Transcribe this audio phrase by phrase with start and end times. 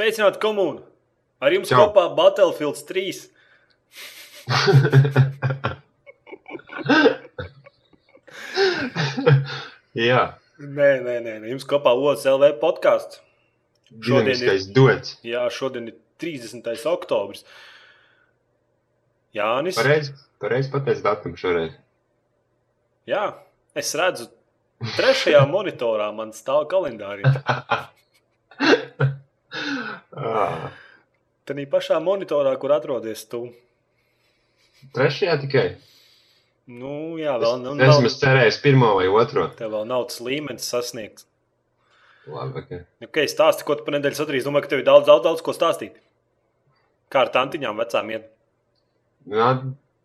[0.00, 0.80] Sveicināti komūnu!
[1.44, 1.90] Ar jums Čau.
[1.90, 3.18] kopā Battlefield 3.
[10.00, 10.22] Jā,
[10.56, 13.20] Nē, nē, nē, jums kopā OSLV podkāsts.
[14.00, 15.20] Šodien ir- dots.
[15.20, 16.64] Jā, šodien ir 30.
[16.88, 17.44] oktobris.
[19.36, 19.76] Jānis.
[19.76, 21.76] Pareizi pareiz pateicis datumu šoreiz.
[23.04, 23.36] Jā,
[23.76, 24.32] es redzu,
[24.96, 27.28] trešajā monitorā man stāv kalendārī.
[29.50, 30.70] Ah,
[31.48, 33.48] Tad pašā monitorā, kur atrodies tu.
[34.94, 35.64] Trešajā tikai.
[36.70, 37.80] Nu, jā, vēl nav.
[37.82, 39.48] es esmu cerējis pirmo vai otro.
[39.58, 41.26] Tev vēl nav tas līmenis sasniegts.
[42.30, 42.84] Labi, okay.
[43.02, 44.44] Ok, stāsti, ko tu par nedēļu sadarīji.
[44.44, 45.98] Es domāju, ka tev ir daudz, daudz, daudz ko stāstīt.
[47.10, 48.30] Kā ar tantiņām vecām iet.
[49.34, 49.50] Jā,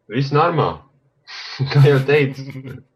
[0.10, 0.82] viss normāli.
[1.76, 2.48] Kā jau teicu,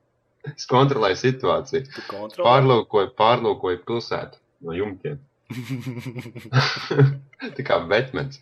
[0.56, 1.86] es kontrolēju situāciju.
[1.94, 2.47] Tu kontrolē.
[2.47, 5.22] Pārlūkoju, pārlūkoju pilsētu no jumtiem.
[7.58, 8.39] Tā kā Batmans.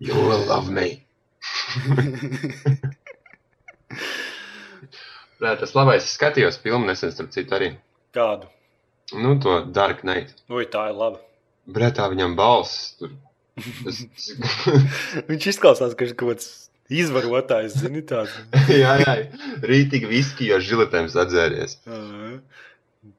[0.00, 1.02] You will love me.
[5.38, 7.68] Nē, tas labais, es skatījos filmu nesen, starp citu, arī.
[8.16, 8.48] Kādu?
[9.14, 10.32] Nu, to Dark Knight.
[10.50, 11.20] Ui, tā ir laba.
[11.68, 13.12] Bretā viņam balss tur.
[13.84, 13.96] Tas,
[15.30, 16.46] Viņš izklausās, ka viņš kaut kāds
[16.88, 18.32] izvarotājs, zini, tāds.
[18.72, 19.14] jā, jā,
[19.66, 21.72] rītīgi viski, jo žiletēm sadzēries.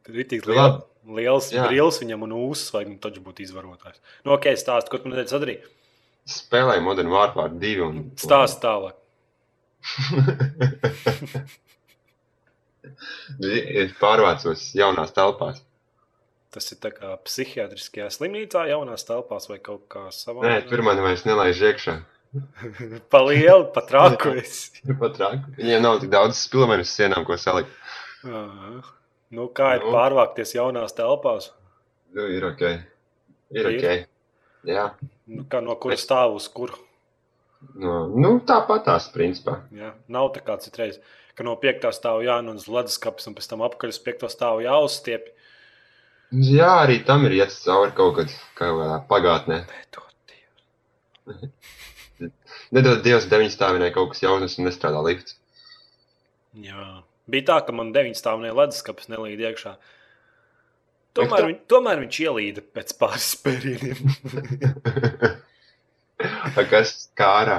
[0.09, 0.79] Rītīgs Nu, liel, labi.
[1.07, 1.67] Liels Jā.
[1.67, 3.99] brīls viņam un ūsas, vai nu taču būtu izvarotājs.
[4.25, 5.61] Nu, ok, stāsti, ko tu nedēļu sadarīji.
[6.29, 7.95] Spēlēju Modern Warfare 2 un...
[8.19, 8.95] Stāsti tālāk.
[13.39, 15.63] Ir pārvācos jaunās telpās.
[16.49, 20.41] Tas ir tā kā psihiatriskajā slimnīcā, jaunās telpās vai kaut kā savā.
[20.47, 21.99] Nē, tur man vairs nelaiž iekšā.
[23.11, 24.69] Pa lielu, pa trakojas.
[25.01, 25.45] Pat rāk.
[25.57, 27.71] Viņiem nav tik daudz spilvenu uz sienām, ko salikt.
[29.31, 29.91] Nu, kā ir Nu.
[29.93, 31.51] pārvākties jaunās telpās?
[32.15, 32.61] Nu, ir ok.
[33.53, 33.67] Ir Ir?
[33.69, 34.07] ok.
[34.69, 34.85] Jā.
[35.29, 36.73] Nu, kā no kuras stāv uz kur?
[37.75, 39.59] No, nu, tāpat tās, principā.
[39.75, 39.93] Jā.
[40.07, 40.97] Nav tā kā citreiz,
[41.35, 45.27] ka no piektā stāva jānun uz leduskapis un pēc tam apkaļ uz piekto stāvu jāuzstiep.
[46.31, 49.63] Jā, arī tam ir iet cauri kaut kad kā vēl pagātnē.
[52.71, 55.37] Nedod Dievs, deviņstāvinē kaut kas jaunas un nestrādā lifts.
[56.53, 57.03] Jā.
[57.29, 59.75] Bija tā, ka man deviņas stāvnē leduskapis nelīd iekšā.
[61.17, 63.99] Tomēr, tā- viņ, tomēr viņš ielīda pēc pāris spērieniem.
[66.71, 67.57] kas kā ārā?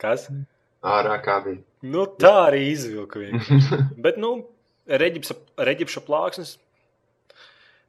[0.00, 0.28] Kas?
[0.86, 1.62] Ārā kā bija.
[1.88, 3.20] Nu, tā arī izvilka.
[3.22, 3.78] vienkārši.
[4.04, 4.32] Bet, nu,
[4.90, 6.56] reģipša plāksnes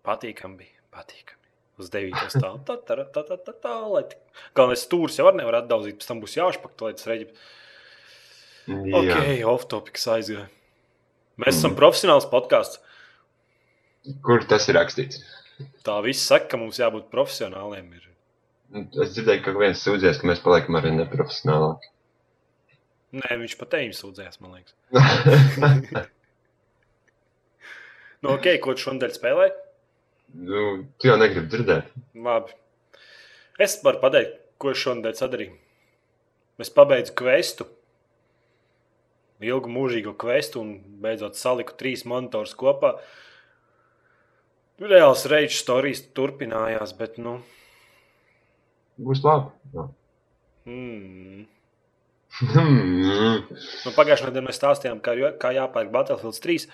[0.06, 0.76] patīkami bija.
[0.96, 1.38] Patīkami.
[1.80, 2.26] Uz 9.
[2.34, 2.60] stāvu.
[2.68, 6.10] Tā, tā, tā, tā, tā, tā, lai tik- Galvenais stūris jau var nevar atdauzīt, pēc
[6.10, 7.46] tam būs jāšpakt, lai tas reģips.
[8.70, 9.00] Jā.
[9.00, 9.14] Ok,
[9.50, 10.48] off-topics aizgāja.
[11.40, 11.78] Mēs esam Mhm.
[11.80, 12.80] profesionāls podkāsts.
[14.26, 15.20] Kur tas ir rakstīts?
[15.84, 17.94] Tā viss saka, ka mums jābūt profesionāliem.
[17.96, 18.06] Ir.
[19.04, 21.90] Es dzirdēju, ka viens sūdzies, ka mēs paliekam arī neprofesionālāki.
[23.14, 24.74] Nē, viņš pat teņķi sūdzējās, man liekas.
[28.22, 29.54] Nu, ok, ko tu šodien spēlēji?
[30.36, 30.64] nu,
[31.00, 31.86] tu jau negribi dzirdēt.
[32.20, 32.52] Labi.
[33.60, 35.56] Es varu pateikt, ko šodien sadarīju.
[36.60, 37.66] Es pabeidzu kvestu,
[39.44, 42.96] ilgu mūžīgu kvestu, un beidzot saliku trīs monitorus kopā.
[44.80, 47.40] Reāls reizes stāstījis turpinājās, bet, nu,
[49.00, 49.52] Būs labi.
[49.76, 49.86] Jā.
[50.68, 51.46] mm,
[53.86, 56.68] nu pagājušajā nedēļā mēs stāstījām, kā, kā jāpērk Battlefield 3.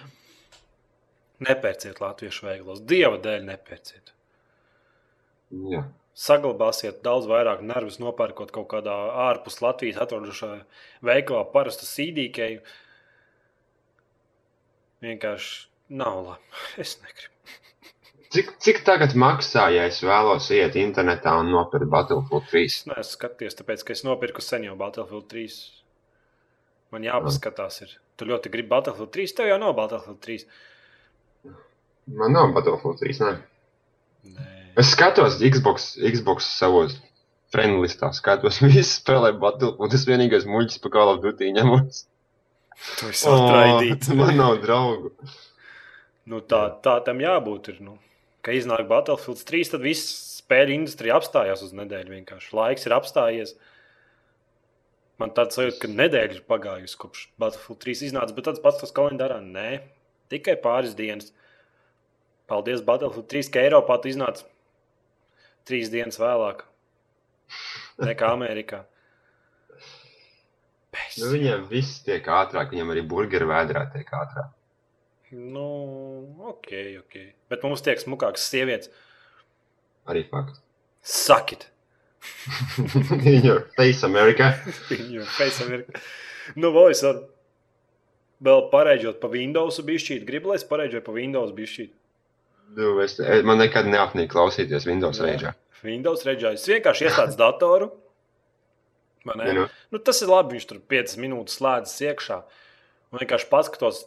[1.45, 4.13] Nepērciet latviešu veiklos, dieva dēļ nepērciet.
[5.73, 5.83] Jā.
[6.15, 8.95] Saglabāsiet daudz vairāk nervus, nopērkot kaut kādā
[9.27, 10.51] ārpus Latvijas atrodušā
[11.05, 12.63] veikalā parastu sīdīkēju.
[15.05, 16.59] Vienkārši nav labi.
[16.85, 17.33] Es negribu.
[18.35, 22.63] Cik, cik tagad maksā, ja es vēlos iet internetā un nopirkt Battlefield 3?
[22.67, 25.59] Es neesmu skatījies, tāpēc, ka es nopirku sen jau Battlefield 3.
[26.95, 27.93] Man jāpaskatās, ir.
[28.19, 30.43] Tu ļoti gribi Battlefield 3, tev jau nav Battlefield 3.
[32.19, 33.23] Man nav Battlefield 3.
[33.23, 34.35] Ne?
[34.35, 34.54] Nē.
[34.75, 36.97] Es skatos Xbox, Xbox savos
[37.53, 39.95] friendlistā, skatos, visi spēlē Battlefield.
[39.95, 42.01] Es vienīgais muļķis pa Call of Duty ņemos.
[42.99, 44.11] Tu esi atraidīts.
[44.19, 45.13] man nav draugu.
[46.27, 47.71] Nu, tā, tā tam jābūt.
[47.71, 47.95] Ir, nu.
[48.45, 50.11] Kad iznāk Battlefield 3, tad viss
[50.41, 52.17] spēļu industrija apstājās uz nedēļu.
[52.19, 53.55] Vienkārši laiks ir apstājies.
[55.21, 58.91] Man tāds sajūta, ka nedēļa ir pagājusi kopš Battlefield 3 iznāca, bet tāds pats tas
[58.93, 59.69] kalendārā nē,
[60.33, 61.31] tikai pāris dienas.
[62.51, 64.43] Paldies Battlefield 3, ka Eiropā tu iznāca
[65.67, 66.63] trīs dienas vēlāk
[68.01, 68.83] nekā Amerikā.
[70.95, 71.17] Pēc.
[71.19, 74.51] Nu, viņiem viss tiek ātrāk, viņiem arī burgeru vēdrā tiek ātrāk.
[75.35, 75.67] Nu,
[76.53, 76.71] ok,
[77.01, 77.15] ok.
[77.51, 78.91] Bet mums tiek smukākas sievietes.
[80.07, 80.61] Arī fakts.
[81.05, 81.67] Sakit!
[83.25, 84.53] In your face, America.
[84.95, 85.99] In your face, America.
[86.55, 87.03] Nu, vai es
[88.45, 90.25] vēl pareidžot pa Windows bišķīt?
[90.27, 91.93] Gribu, lai es pareidžoju pa Windows bišķīt.
[92.75, 95.53] Nu, es, man nekad neapnīk klausīties Windows reģā.
[95.85, 96.55] Windows reģā.
[96.57, 97.91] Es vienkārši ieslēdzu datoru.
[99.25, 99.67] Ja, nu.
[99.93, 102.41] Nu, tas ir labi, viņš tur 5 minūtes slēdzas iekšā.
[103.13, 104.03] Un vienkārši paskatos,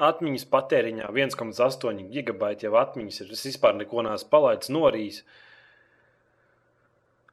[0.00, 3.30] atmiņas patēriņā 1,8 gigabaita jau atmiņas ir.
[3.36, 5.22] Es vispār neko neesmu palaidis norījis.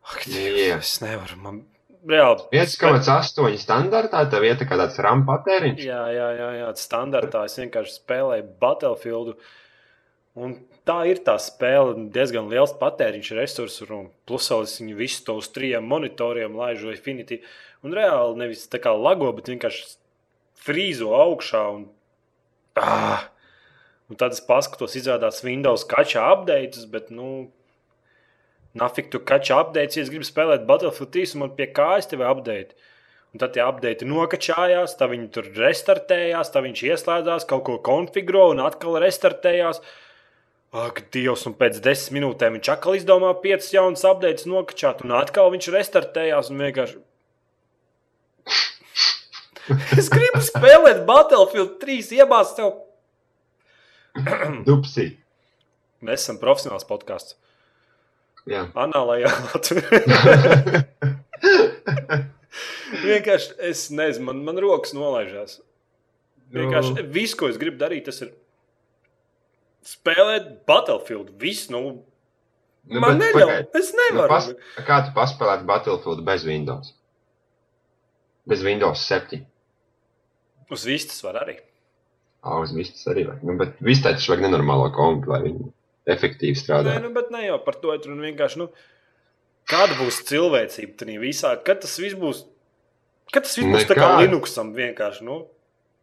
[0.07, 0.77] Ak, Jā.
[0.77, 1.39] es nevaru.
[1.43, 1.61] Man
[2.07, 2.47] reāli.
[2.53, 5.83] 5,8 standartā tev iet kā tāds RAM patēriņš.
[5.83, 6.73] Jā, jā, jā, jā.
[6.79, 9.35] standartā es vienkārši spēlēju Battlefield.
[10.37, 10.53] Un
[10.85, 15.37] tā ir tā spēle, diezgan liels patēriņš resursu, un plus vēl es viņu visu to
[15.39, 17.39] uz trijiem monitoriem laižu Infinity.
[17.85, 19.97] Un reāli nevis tā kā lago, bet vienkārši
[20.61, 21.63] frīzo augšā.
[21.79, 21.87] Un,
[22.77, 23.25] ah!
[24.07, 27.49] un tad es paskatos, izrādās Windows kačā updates, bet, nu,
[28.77, 32.23] nafik tu kačā updates, ja es gribu spēlēt Battlefield 3, un man pie kājas tev
[32.27, 32.77] update.
[33.35, 38.51] Un tad tie update nokačājās, tad viņi tur restartējās, tad viņš ieslēdzās, kaut ko konfiguro
[38.53, 39.81] un atkal restartējās.
[40.75, 45.47] Ak, Dievs, un pēc desmit minūtēm viņš atkal izdomā piecas jaunas updates nokačāt, un atkal
[45.53, 46.97] viņš restartējās un vienkārši.
[49.99, 52.73] es gribu spēlēt Battlefield 3, iebāzt tev.
[54.67, 55.05] Dupsī.
[56.03, 57.37] Mēs esam profesionāls podkāsts.
[58.47, 58.67] Jā.
[58.79, 59.27] Anālajā
[63.07, 65.59] Vienkārši es nezinu, man, man rokas nolaižās.
[66.55, 68.31] Vienkārši viss, ko es gribu darīt, tas ir
[69.87, 71.33] spēlēt Battlefield.
[71.41, 72.03] Viss, nu,
[72.87, 73.41] Nu, man bet neļauj.
[73.49, 73.65] pagaid.
[73.75, 74.29] Es Nu, nevaru.
[74.31, 74.45] pas,
[74.87, 76.93] kā tu paspēlētu Battlefield bez Windows?
[78.47, 79.41] Bez Windows 7.
[80.71, 81.57] Uz vistas var arī.
[82.43, 83.43] Ah, uz vistas arī vajag.
[83.43, 85.67] Nu, bet viss taču vajag nenormālo kompu, lai viņi
[86.07, 87.01] efektīvi Nē, strādātu.
[87.03, 88.23] nu, bet ne jau par to ir runa.
[88.29, 88.69] Vienkārši, nu,
[89.67, 91.51] kāda būs cilvēcība tajā visā?
[91.67, 92.45] Kad tas viss būs?
[93.33, 94.13] Kad tas viss būs tā kā.
[94.21, 95.27] Linuxam vienkārši?
[95.27, 95.41] Nu,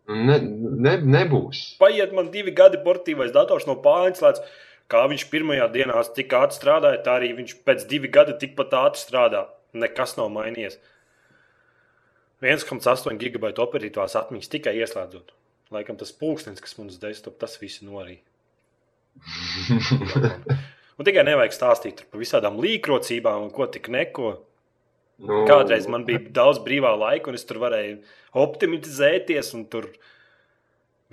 [0.04, 0.36] Ne,
[0.84, 1.78] ne, nebūs.
[1.80, 4.42] paiet man divi gadi portīvais dators no pāriņķis.
[4.92, 9.00] Kā viņš pirmajā dienā tik ātri strādāja, tā arī viņš pēc divi gadi tikpat ātri
[9.00, 9.46] strādā.
[9.72, 10.76] Nekas nav mainījies.
[12.44, 15.32] 1,8 gigabaitu operatīvās atmiņas tikai ieslēdzot.
[15.72, 18.20] Laikam tas pulkstenis, kas mums desktop, tas viss norīja.
[20.98, 24.34] Un tikai nevajag stāstīt par visādām līkrocībām un ko tik neko.
[25.22, 28.00] Nu, Kādreiz man bija daudz brīvā laika, un es tur varēju
[28.42, 29.86] optimizēties un tur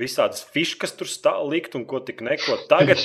[0.02, 2.58] visādas fiškas tur stāv likt un ko tik neko.
[2.72, 2.98] Tagad,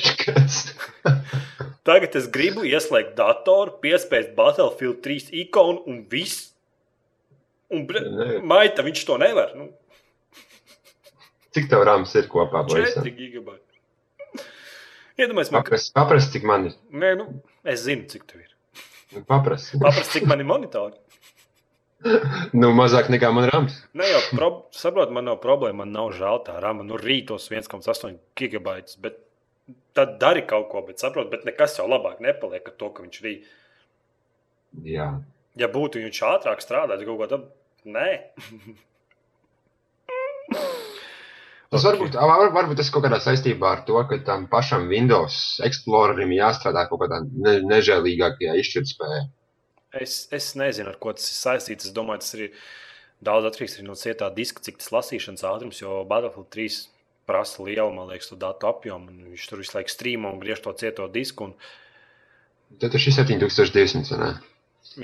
[1.88, 6.52] tagad es gribu ieslēgt datoru, piespiest Battlefield 3 ikonu un viss.
[7.69, 8.38] Un Ne.
[8.46, 9.52] maita viņš to nevar.
[9.58, 9.72] Nu,
[11.56, 12.62] Cik tev rāms ir kopā?
[12.69, 13.81] 4 gigabaiti.
[15.16, 15.62] Iedomājieties, man.
[15.64, 16.75] Paprast, paprast, cik man ir.
[16.93, 17.25] Nē, nu,
[17.64, 18.50] es zinu, cik tev ir.
[19.15, 19.77] Nu, Paprast.
[19.81, 20.96] Paprast, cik man ir monitori.
[22.55, 23.79] Nu, mazāk nekā man rāms.
[23.96, 24.48] Ne jau pro...
[24.77, 26.84] saprotu, man nav problēma, man nav žēl tā rāma.
[26.86, 29.22] Nu, rītos 1,8 gigabaitus, bet
[29.96, 33.22] tad dari kaut ko, bet saprotu, bet nekas jau labāk nepaliek ar to, ka viņš
[33.25, 33.48] rīt.
[34.86, 35.08] Jā.
[35.56, 37.48] Ja būtu viņš ātrāk strādājis kaut ko tādu,
[37.96, 38.10] nē.
[41.70, 41.89] Tas Ok.
[41.91, 46.87] varbūt, var, varbūt tas kaut kādā saistībā ar to, ka tam pašam Windows Explorerim jāstrādā
[46.89, 49.23] kaut kādā ne, nežēlīgākajā izšķirtspējā.
[49.96, 51.89] Es, es nezinu, ar ko tas ir saistīts.
[51.89, 52.53] Es domāju, tas ir
[53.25, 56.77] daudz atkarīgs arī no cietā diska, cik tas lasīšanas ātrums, jo Battlefield 3
[57.27, 59.11] prasa lielu, man liekas, to datu apjomu.
[59.11, 61.49] un Viņš tur visu laiku strīmo un griež to cieto disku.
[61.51, 61.56] Un,
[62.79, 64.15] Tad tas ir 7200.
[64.15, 64.31] vai Ne?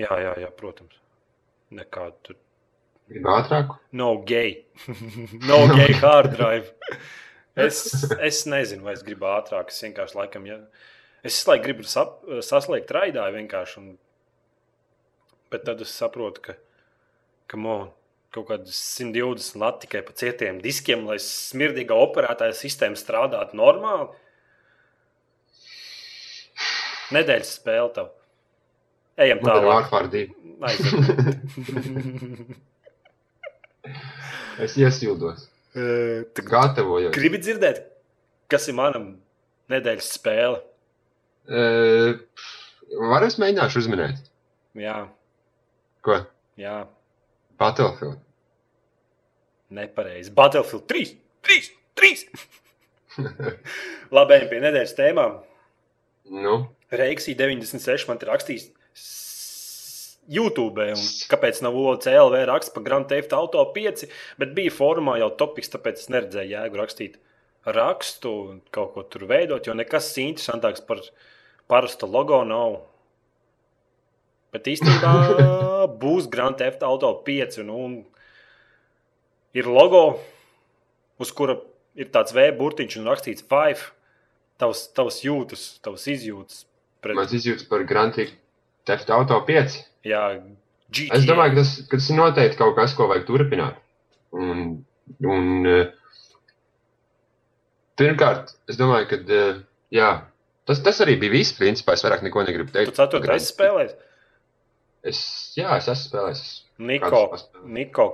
[0.05, 0.95] jā, jā, jā, protams.
[1.75, 2.37] Nekādu
[3.13, 3.75] Gribu ātrāk.
[3.93, 4.63] No gay.
[5.51, 6.73] no gay hard drive.
[7.55, 7.85] Es,
[8.17, 9.73] es nezinu, vai es gribu ātrāk.
[9.73, 10.59] Es vienkārši laikam, ja.
[11.27, 13.83] Es laiku gribu sap, saslēgt raidā vienkārši.
[13.83, 13.91] Un,
[15.53, 16.57] bet tad es saprotu, ka,
[17.53, 17.91] ka man
[18.33, 24.09] kaut kādas 120 lati tikai pa cietiem diskiem, lai smirdīga operētāja sistēma strādātu normāli.
[27.13, 28.13] Nedēļas spēle tev.
[29.21, 29.69] Ejam tālāk.
[29.69, 30.25] Warfare 2.
[34.63, 35.49] Es iesildos.
[35.75, 37.13] Tu Gatavojos.
[37.17, 37.81] Gribi dzirdēt,
[38.53, 39.01] kas ir mana
[39.73, 40.59] nedēļas spēle?
[41.49, 42.19] Uh,
[43.11, 44.21] Varu es mēģināšu uzminēt.
[44.79, 44.99] Jā,
[46.05, 46.19] Ko?
[46.61, 46.83] jā
[47.61, 48.19] Battlefield.
[49.73, 50.31] nepareizi.
[50.37, 51.15] Battlefield 3,
[51.49, 52.27] 3, 3.
[54.13, 55.39] Labi, pie nedēļas tēmām.
[56.33, 56.55] Nu,
[56.93, 58.69] Reiksī 96 man ir rakstījis
[60.33, 64.07] YouTube, un kāpēc nav OCLV raksts par Grand Theft Auto 5,
[64.41, 67.21] bet bija formā jau topiks, tāpēc es neredzēju jēgu rakstīt
[67.65, 71.03] rakstu un kaut ko tur veidot, jo nekas interesantāks par
[71.71, 72.81] parastu logo nav.
[74.53, 75.13] Bet īstenībā
[76.03, 77.63] būs Grand Theft Auto 5.
[77.69, 77.95] Nu, un
[79.57, 80.21] ir logo,
[81.23, 81.57] uz kura
[81.97, 83.87] ir tāds V burtiņš un rakstīts 5.
[84.61, 86.67] Tavs, tavs jūtas, tavs izjūtas.
[87.03, 89.81] Pret, Mans izjūtas par Grand Theft Auto 5.
[90.07, 90.23] Jā,
[90.93, 91.17] GTA.
[91.19, 93.79] Es domāju, ka tas, ka tas ir noteikti kaut kas, ko vajag turpināt.
[94.37, 94.65] Un,
[95.29, 95.87] un eh,
[98.01, 99.61] pirmkārt, es domāju, ka eh,
[99.95, 100.11] jā,
[100.69, 101.55] tas, tas arī bija viss.
[101.59, 102.97] Principā es vairāk neko negribu Tu teikt.
[102.99, 103.95] ceturtais spēlēs.
[105.03, 105.21] Es,
[105.59, 106.45] jā, es esmu spēlējis.
[106.93, 107.23] Niko?
[107.67, 108.09] Niko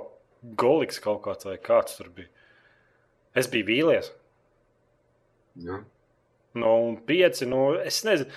[0.59, 2.29] Goliks kaut kāds vai kāds tur bija.
[3.37, 4.09] Es biju vīlies.
[5.59, 5.83] Nu.
[6.57, 8.31] Nu, un pieci, nu, es nezinu.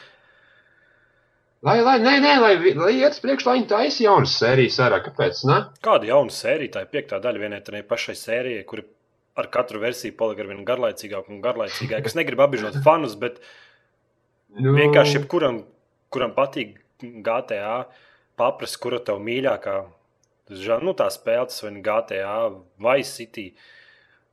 [1.62, 4.98] Lai, lai, nē, nē, lai, lai iet uz priekšu, lai viņi taisa jaunas sērijas ārā.
[5.04, 5.44] Kāpēc?
[5.46, 5.58] Ne?
[5.84, 8.82] Kāda jauna sērija, tā ir piektā daļa vienai tai pašai sērijai, kur
[9.38, 12.10] ar katru versiju palika ar vien garlaicīgāku un garlaicīgāku.
[12.10, 13.38] Es negribu apbežot fanus, bet
[14.58, 15.62] Nu, vienkārši jebkuram,
[16.12, 17.76] kuram patīk GTA,
[18.40, 19.76] paprast, kura tev mīļākā.
[20.82, 22.34] Nu, tā spēle, tas vai GTA,
[22.82, 23.46] vai City,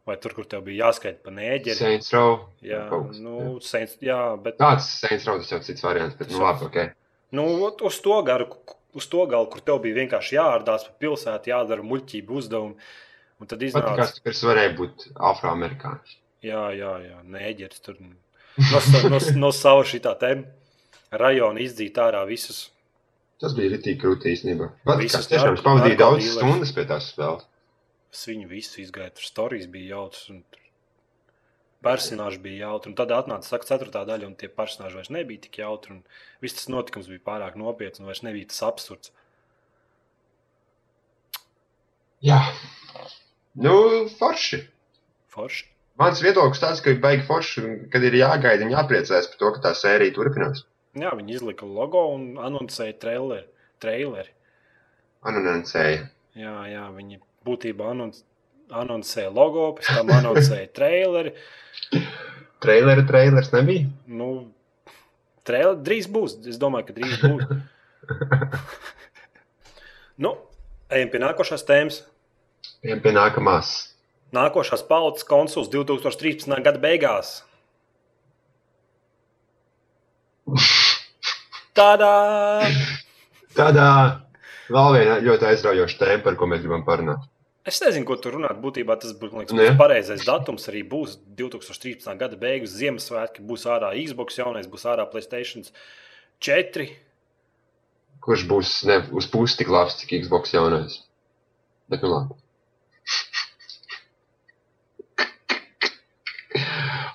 [0.10, 1.78] vai tur, kur tev bija jāskaita pa nēģeri.
[1.78, 2.40] Saints Row.
[2.66, 2.82] Jā,
[3.22, 6.82] nu, Saints, jā, bet Tāds Saints Row tas jau cits variants, bet nu labi, ok.
[7.36, 7.46] Nu,
[7.86, 8.48] uz to garu,
[8.98, 12.90] uz to galu, kur tev bija vienkārši jāārdās pa pilsētu, jādara muļķību uzdevumi.
[13.40, 16.16] Un tad iznāca, kas, kas varēja būt afroamerikāņš.
[16.44, 18.82] jā, jā, jā nēģeris tur no,
[19.14, 20.34] no, no sava šitā te
[21.12, 22.66] rajona izdzīt ārā visus.
[23.40, 24.68] Tas bija rītīgi krūti īstenībā.
[24.84, 27.46] Kas tiešām pavadīju daudz stundas pie tās spēles.
[28.12, 30.26] Es viņu visu izgāju, tur stāstījis bija jautrs.
[30.34, 30.42] un
[31.86, 35.62] Personāži bija jautri, un tad atnāca saka, ceturtā daļa, un tie personāži vairs nebija tik
[35.62, 36.02] jautri.
[36.44, 39.14] Viss tas notikums bija pārāk nopietns, un vairs nebija tas absurds.
[42.26, 42.42] Jā.
[43.56, 43.76] Nu,
[44.20, 44.60] forši.
[45.32, 45.70] Forši.
[46.00, 49.64] Mans viedoklis tāds, ka ir baigi forši, kad ir jāgaida un jāpriecājas par to, ka
[49.68, 50.66] tā sērija turpinās.
[51.00, 53.48] Jā, viņi izlika logo un anoncēja traileri.
[53.84, 54.32] traileri.
[55.28, 56.08] Anoncēja.
[56.40, 58.22] Jā, jā, viņi būtībā anonc,
[58.72, 61.36] anoncēja logo, pēc tam anoncēja traileri.
[62.60, 63.88] Traileru trailers nebija?
[64.08, 64.29] Nu,
[65.48, 66.38] traileri drīz būs.
[66.50, 67.43] Es domāju, ka drīz būs.
[70.24, 70.36] nu,
[70.91, 72.01] ejam pie nākošās tēmas.
[72.84, 73.74] Ejam pie nākamās.
[74.36, 76.51] Nākošās paudzes konsuls 2013.
[76.65, 77.39] gada beigās.
[81.79, 82.15] Tādā
[83.55, 83.89] Tādā
[84.69, 87.25] vēl viena ļoti aizraujoša tēma, par ko mēs gribam parunāt.
[87.68, 88.60] Es nezinu, ko tur runāt.
[88.63, 90.68] Būtībā tas būs būs pareizais datums.
[90.72, 92.08] Arī būs 2013.
[92.20, 95.68] gada beigas, Ziemassvētki, būs ārā Xbox jaunais, būs ārā Playstation
[96.39, 96.88] 4.
[98.24, 101.01] Kurš būs ne uz pusi tik labs, cik Xbox jaunais?
[101.92, 102.39] Bet nu labi.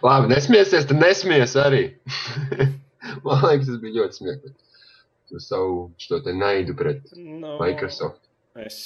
[0.04, 1.86] Labi, nesmiesies, tad nesmies arī.
[3.24, 4.56] Man liekas, tas bija ļoti smieklīgi.
[5.40, 8.20] Savu šo te naidu pret No, Microsoft.
[8.60, 8.76] Es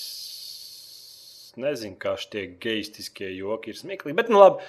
[1.63, 4.17] nezinu, kā šie geistiskie joki ir smieklīgi.
[4.19, 4.67] Bet, nu, labi.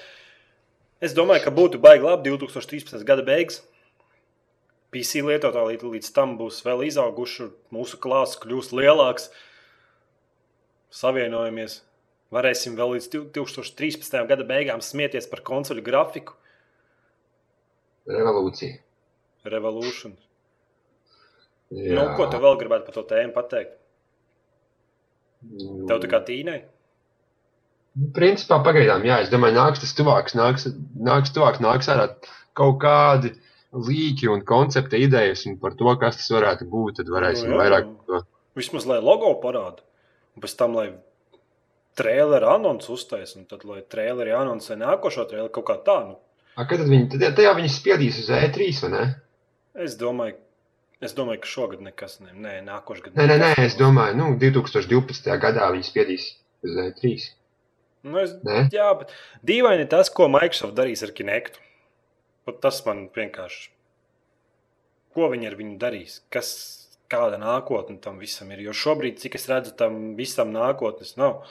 [1.03, 3.03] Es domāju, ka būtu baigi labi 2013.
[3.07, 3.61] gada beigas.
[4.89, 9.29] PC lietotāji līdz, līdz tam būs vēl izauguši, mūsu klāsts kļūs lielāks,
[10.89, 11.83] savienojamies.
[12.33, 14.17] Varēsim vēl līdz 2013.
[14.29, 16.39] gada beigām smieties par konsoļu grafiku,
[18.09, 18.79] Revolūcija.
[19.53, 20.15] Revolution.
[21.69, 21.93] Jā.
[21.93, 23.75] Nu, ko tu vēl gribētu par to tēmu pateikt?
[25.89, 26.57] Tev tā kā tīnai?
[27.99, 32.07] Nu, Principā pagaidām, jā, es domāju, nāks tas tuvāks, nāks, nāks tuvāk, nāks ārā
[32.57, 33.33] kaut kādi
[33.75, 37.61] līķi un koncepta idejas un par to, kas tas varētu būt, tad varēsim Nu, jā.
[37.63, 38.23] vairāk to.
[38.57, 39.83] Vismaz lai logo parāda.
[40.35, 40.87] Un pēc tam, lai
[41.99, 45.99] traileru anonsu uztais, un tad, lai traileri anoncē nākošo traileru kaut kā tā.
[46.07, 46.17] Nu,
[46.55, 49.03] A, kad tad viņi, tad, tajā viņi spiedīs uz E3, vai ne?
[49.85, 50.35] es, domāju,
[51.05, 53.15] es domāju, ka šogad nekas ne, nē, nākošais gads.
[53.19, 55.29] Nē, nē, nē, es domāju, nu, 2012.
[55.39, 56.25] gadā viņi spiedīs
[56.65, 57.13] uz E E3.
[58.03, 58.69] Nu, es, Nē?
[58.71, 59.09] jā, bet
[59.43, 61.59] dīvaini tas, ko Microsoft darīs ar Kinectu.
[62.47, 63.67] Pat tas man vienkārši.
[65.13, 66.19] Ko viņi ar viņu darīs?
[66.31, 66.51] Kas,
[67.11, 68.61] kāda nākotne tam visam ir?
[68.69, 71.41] Jo šobrīd, cik es redzu, tam visam nākotnes nav.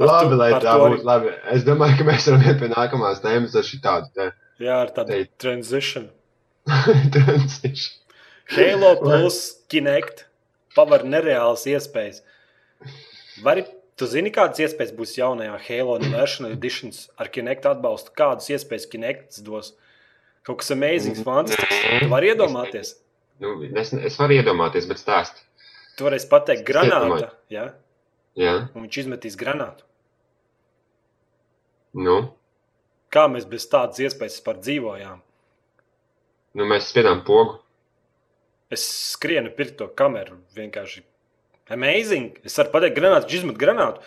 [0.00, 1.02] Labi, to- lai tā būtu.
[1.04, 1.32] Labi.
[1.52, 5.12] Es domāju, ka mēs varam iet pie nākamās tēmas ar šitādu te Jā, ar tādu
[5.14, 5.34] Teikt.
[5.40, 6.08] transition.
[7.14, 7.96] transition.
[8.50, 9.38] Halo plus
[9.70, 10.24] Kinect
[10.76, 12.22] paver nereālas iespējas.
[13.44, 13.64] Vari,
[13.98, 18.12] tu zini, kādas iespējas būs jaunajā Halo National Edition ar Kinect atbalstu?
[18.16, 19.74] Kādas iespējas Kinect dos?
[20.46, 22.00] Kaut kas amazings, fantastisks.
[22.00, 22.94] Tu vari iedomāties.
[23.40, 25.42] Nu, es, es varu iedomāties, bet stāst.
[25.98, 27.30] Tu varēsi pateikt, Es granāta.
[27.52, 27.70] Ja?
[28.38, 29.84] Jā, Un viņš izmetīs granātu.
[31.92, 32.20] nu.
[33.10, 35.16] Kā mēs bez tādas iespējas par dzīvojām?
[36.54, 37.56] Nu, mēs spiedām pogu.
[38.70, 38.86] Es
[39.16, 40.38] skrienu pirkt to kameru.
[40.54, 41.02] Vienkārši
[41.74, 42.36] amazing.
[42.46, 44.02] Es varu pateikt, granātu, izmet granātu.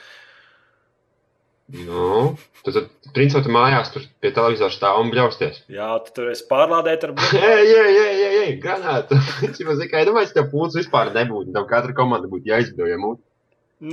[1.73, 5.61] Nu, tad, tad principā, tu mājās tur pie televizora stāv un bļausties.
[5.71, 9.19] Jā, tu tur esi pārlādēt ar Ej, ej, ej, ej, ej granātu.
[9.47, 10.03] Es jau zinu, ka
[10.35, 11.53] ka pūlis vispār nebūtu.
[11.55, 12.97] Tam katra komanda būtu jāizbļauj.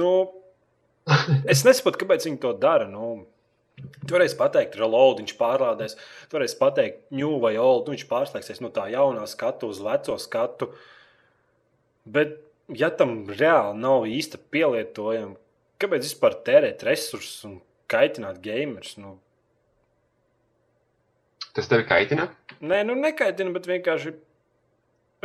[0.01, 0.15] Nu,
[1.53, 2.91] es nesaprotu, kāpēc viņi to dara.
[2.91, 3.25] Nu,
[4.01, 5.97] Tu varēsi pateikt, reload, viņš pārlādēs.
[6.29, 10.17] Tu varēsi pateikt, new vai old, nu, viņš pārslēgsies no tā jaunā skatu uz veco
[10.21, 10.71] skatu.
[12.11, 12.39] Bet,
[12.75, 15.37] ja tam reāli nav īsta pielietojuma,
[15.81, 17.59] kāpēc vispār tērēt resursus un
[17.91, 18.97] kaitināt gamerus?
[19.01, 19.19] Nu,
[21.55, 22.29] Tas tevi kaitina?
[22.63, 24.13] nē, nu nekaitina, bet vienkārši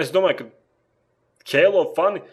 [0.02, 0.52] es domāju, ka
[1.52, 2.24] Halo fani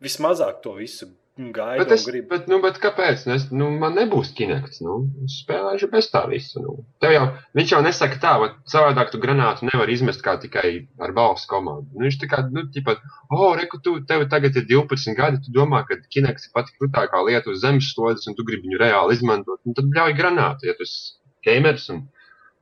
[0.00, 2.24] vismazāk to visu gaida Bet, es, un grib.
[2.30, 3.22] bet, nu, bet kāpēc?
[3.28, 4.80] Nu, es, nu, man nebūs kinekts.
[4.84, 6.62] Nu, es spēlēšu bez tā visa.
[6.64, 6.74] Nu.
[7.02, 7.24] Tev Jau,
[7.58, 10.72] viņš jau nesaka tā, ka savādāk tu granātu nevar izmest kā tikai
[11.04, 11.86] ar balstu komandu.
[11.94, 12.96] Nu, viņš tā kā, nu, tipa,
[13.30, 17.22] oh, reku, tu, tev tagad ir 12 gadi, tu domā, ka kinekts ir pati krūtākā
[17.28, 19.62] lieta uz zemes slodzes, un tu gribi viņu reāli izmantot.
[19.64, 21.16] Nu, tad ļauj granātu, ja tu esi
[21.46, 22.06] gamers un,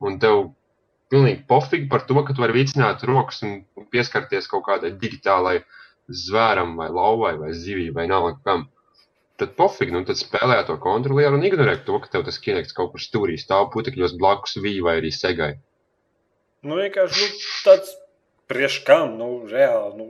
[0.05, 0.51] un tev
[1.11, 5.61] pilnīgi pofīgi par to, ka tu vari vicināt rokas un un pieskarties kaut kādai digitālai
[6.09, 8.67] zvēram vai lauvai vai zivij vai nav kam.
[9.37, 12.95] Tad pofīgi, nu tad spēlē to kontrolieru un ignorē to, ka tev tas kinekts kaut
[12.95, 15.51] kur stūrī stāv putekļos blakus vīju vai arī segai.
[16.65, 17.91] Nu, vienkārši nu, tāds
[18.49, 19.93] priekš kam, nu, reāli.
[19.99, 20.07] Nu,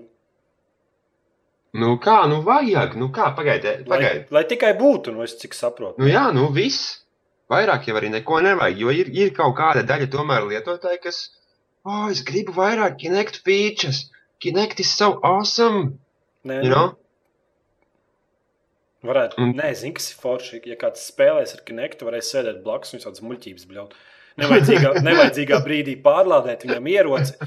[1.78, 4.22] Nu kā, nu vajag, nu kā, pagaidi, lai, pagaidi.
[4.34, 6.00] lai tikai būtu, nu, es cik saprotu.
[6.02, 7.04] Nu jā, nu viss.
[7.52, 11.20] Vairāk jau arī neko nevajag, jo ir, ir kaut kāda daļa tomēr lietotāji, kas,
[11.86, 14.08] oh, es gribu vairāk kinect features.
[14.44, 15.98] Kinect is so awesome,
[16.46, 16.92] Nē, you know?
[19.08, 19.56] Varētu, Un- un...
[19.62, 20.60] nezinu, kas ir forši.
[20.68, 23.94] Ja kāds spēlēs ar Kinectu, varēs sēdēt blakus un tādas muļķības bļaut.
[24.42, 27.34] Nevajadzīgā, nevajadzīgā brīdī pārlādēt viņam ieroci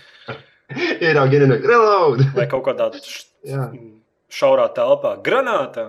[1.02, 2.22] Ieraugi, ieraugi, reload!
[2.36, 2.88] vai kaut kādā
[3.50, 3.66] Jā.
[4.30, 5.88] šaurā telpā granātā.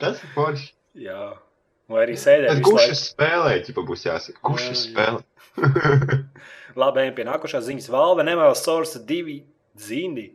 [0.00, 0.70] Tas ir forši.
[1.06, 1.32] Jā.
[1.92, 4.40] Vai arī sēdēt kurš spēlē, ķipa būs jāsaka.
[4.44, 6.20] Kurš Jā, jā.
[6.76, 7.90] Labi, ejam pie nākošās ziņas.
[7.92, 9.38] Valve nevēlas Source 2
[9.80, 10.26] zīmi.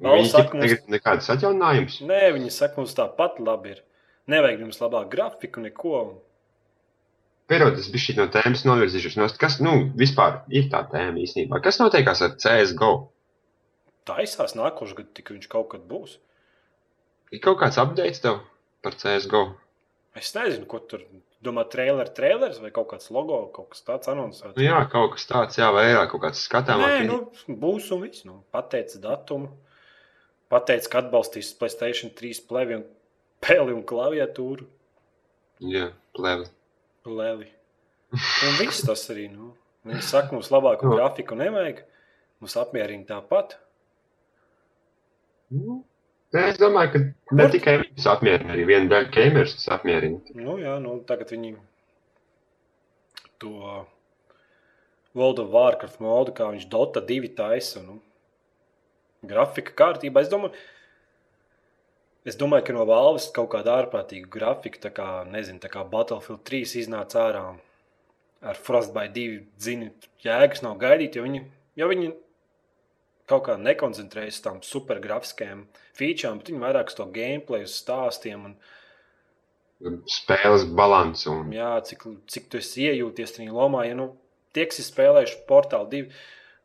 [0.00, 1.98] Viņi Valve saka, mums, nekādas atjauninājumus.
[2.08, 3.82] nē, viņi saka, mums tāpat labi ir.
[4.32, 5.98] Nevajag jums labāk grafiku, neko.
[7.46, 9.18] Pierod, tas bija šī no tēmas novirzījušies.
[9.20, 11.60] No, kas, nu, vispār ir tā tēma īstenībā.
[11.62, 12.92] Kas notiekās ar CSGO?
[14.08, 16.16] Taisās nākošais gads, tik viņš kaut kad būs.
[17.32, 18.40] Ir kaut kāds updates tev
[18.84, 19.44] par CSGO?
[20.16, 21.04] Es nezinu, ko tur
[21.44, 21.64] domā.
[21.70, 24.56] Trailer, trailers vai kaut kāds logo, kaut kas tāds anoncēts.
[24.56, 26.94] Nu, jā, kaut kas tāds, jā, vai vairāk kaut kāds skatāmāk.
[26.94, 28.24] Nē, nu, būs un viss.
[28.28, 29.50] Nu, pateica datumu.
[30.52, 32.86] Pateica, ka atbalstīs Playstation 3 plevi un
[33.44, 34.66] peli un klaviatūru.
[35.64, 36.48] Jā, plēvi.
[37.04, 37.50] Leli.
[38.14, 39.28] Un viss tas arī.
[39.32, 39.52] Nu.
[39.84, 40.94] Viņi saka, mums labāku Nu.
[40.96, 41.82] grafiku nevajag.
[42.40, 43.56] Mums apmierina tāpat.
[45.54, 45.82] Nu,
[46.40, 50.18] es domāju, ka ne tikai viņus apmierina, arī viena daļa gamers tas apmierina.
[50.34, 51.54] Nu, jā, nu, tagad viņi
[53.42, 53.52] to
[55.14, 57.82] World of Warcraft modu, kā viņš Dota 2 taisa.
[57.84, 58.00] Nu,
[59.28, 60.24] grafika kārtībā.
[60.24, 60.54] Es domāju,
[62.26, 66.42] es domāju, ka no Valves kaut kāda ārprātīga grafika, tā kā, nezinu, tā kā Battlefield
[66.48, 67.44] 3 iznāca ārā
[68.44, 69.40] ar Frostbite 2.
[69.62, 69.92] Zini,
[70.24, 71.44] jēgas nav gaidīt, jo viņi,
[71.80, 72.12] jo viņi
[73.30, 75.64] kaut kā nekoncentrējas uz tām supergrafiskajām
[75.96, 78.48] featurām, bet viņi vairāk uz to gameplay, uz stāstiem.
[78.50, 78.56] Un,
[80.08, 81.32] Spēles balansu.
[81.32, 81.52] Un...
[81.52, 83.84] Jā, cik, cik tu esi iejūties tajā lomā.
[83.88, 84.12] Ja nu,
[84.56, 86.12] tie, kas ir spēlējuši portālu divu,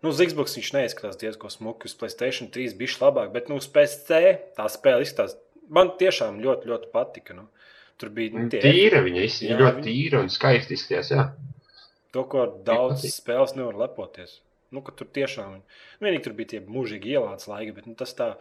[0.03, 3.67] nu, uz Xbox viņš neizskatās diezgan smuki, uz Playstation 3 bija labāk, bet nu, uz
[3.71, 4.21] PC
[4.57, 5.37] tā spēle izskatās.
[5.69, 7.35] Man tiešām ļoti, ļoti patika.
[7.37, 7.49] Nu.
[7.99, 11.11] Tur bija nu, tie Tīra viņa Jā, izsaka ļoti tīra un skaisti izskatās.
[11.11, 11.25] jā.
[12.15, 14.39] to, ko daudz spēles nevar lepoties.
[14.71, 18.35] Nu, tur tiešām viņi- vienīgi tur bija tie mūžīgi ielādes laiki, bet nu, tas tā,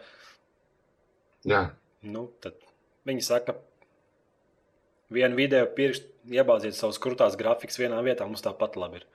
[1.47, 1.71] Jā.
[2.03, 2.53] nu, tad
[3.09, 3.55] viņi saka,
[5.09, 9.07] vienu video pirkstu iebāziet savus krūtās grafikas vienā vietā, mums tāpat labi ir.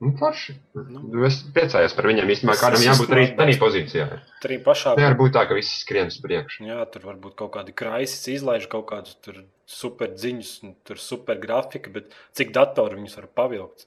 [0.00, 0.52] Nu, forši.
[0.74, 1.00] Nu.
[1.08, 1.22] Nu.
[1.24, 2.28] Es priecājos par viņiem.
[2.28, 4.06] Īstenībā kādam jābūt arī tādā pozīcijā.
[4.42, 6.66] Tur arī pašā Nevar būt tā, ka viss skrien uz priekšu.
[6.68, 9.16] Jā, tur var būt kaut kādi kraisis, izlaiž kaut kādus
[9.64, 13.86] super dziņus, un tur super grafika, bet cik datori viņus var pavilkt.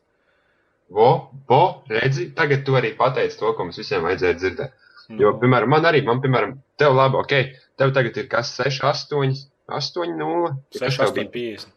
[0.90, 1.10] Vo,
[1.50, 4.78] vo, redzi, tagad tu arī pateici to, ko mums visiem vajadzēja dzirdēt.
[5.10, 7.34] Nu, Jo, piemēram, man arī, man, piemēram, tev labi, ok,
[7.82, 9.36] tev tagad ir kas 6, 8,
[9.70, 11.70] 8, 0, 6, 8, 50.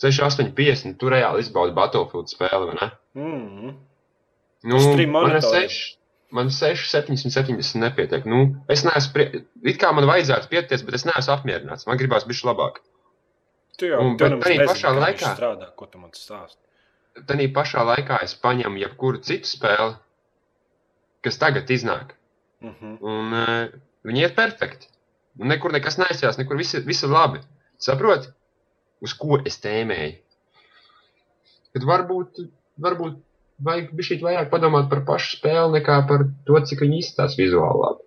[0.00, 0.96] 6, 8, 50.
[1.00, 2.90] Tu reāli izbaudi Battlefield spēli, vai ne?
[3.20, 3.74] Mm.
[4.68, 5.68] Nu, Uz trim man ir monitoriem.
[5.68, 5.98] 6,
[6.36, 8.24] man 6, 7, 70 nepietiek.
[8.28, 8.42] Nu,
[8.72, 9.44] es neesmu, prie...
[9.72, 11.88] it kā man vajadzētu pieties, bet es neesmu apmierināts.
[11.88, 12.80] Man gribās bišķi labāk.
[13.80, 16.60] Tu jau Un, tu bet arī pašā viņš laikā- strādā, ko tu man stāsti.
[17.26, 19.94] Tā pašā laikā es paņemu jebkuru citu spēli,
[21.24, 22.14] kas tagad iznāk.
[22.60, 22.98] Mm -hmm.
[23.00, 24.88] Un uh, viņi iet perfekti.
[25.40, 27.40] Un nekur nekas neaizsās, nekur viss ir, viss ir labi.
[27.78, 28.28] Saproti,
[29.00, 30.16] uz ko es tēmēju?
[31.72, 32.40] Kad varbūt,
[32.76, 33.16] varbūt
[33.64, 38.04] vajag bišķīt vairāk padomāt par pašu spēli nekā par to, cik viņi izstās vizuāli labi.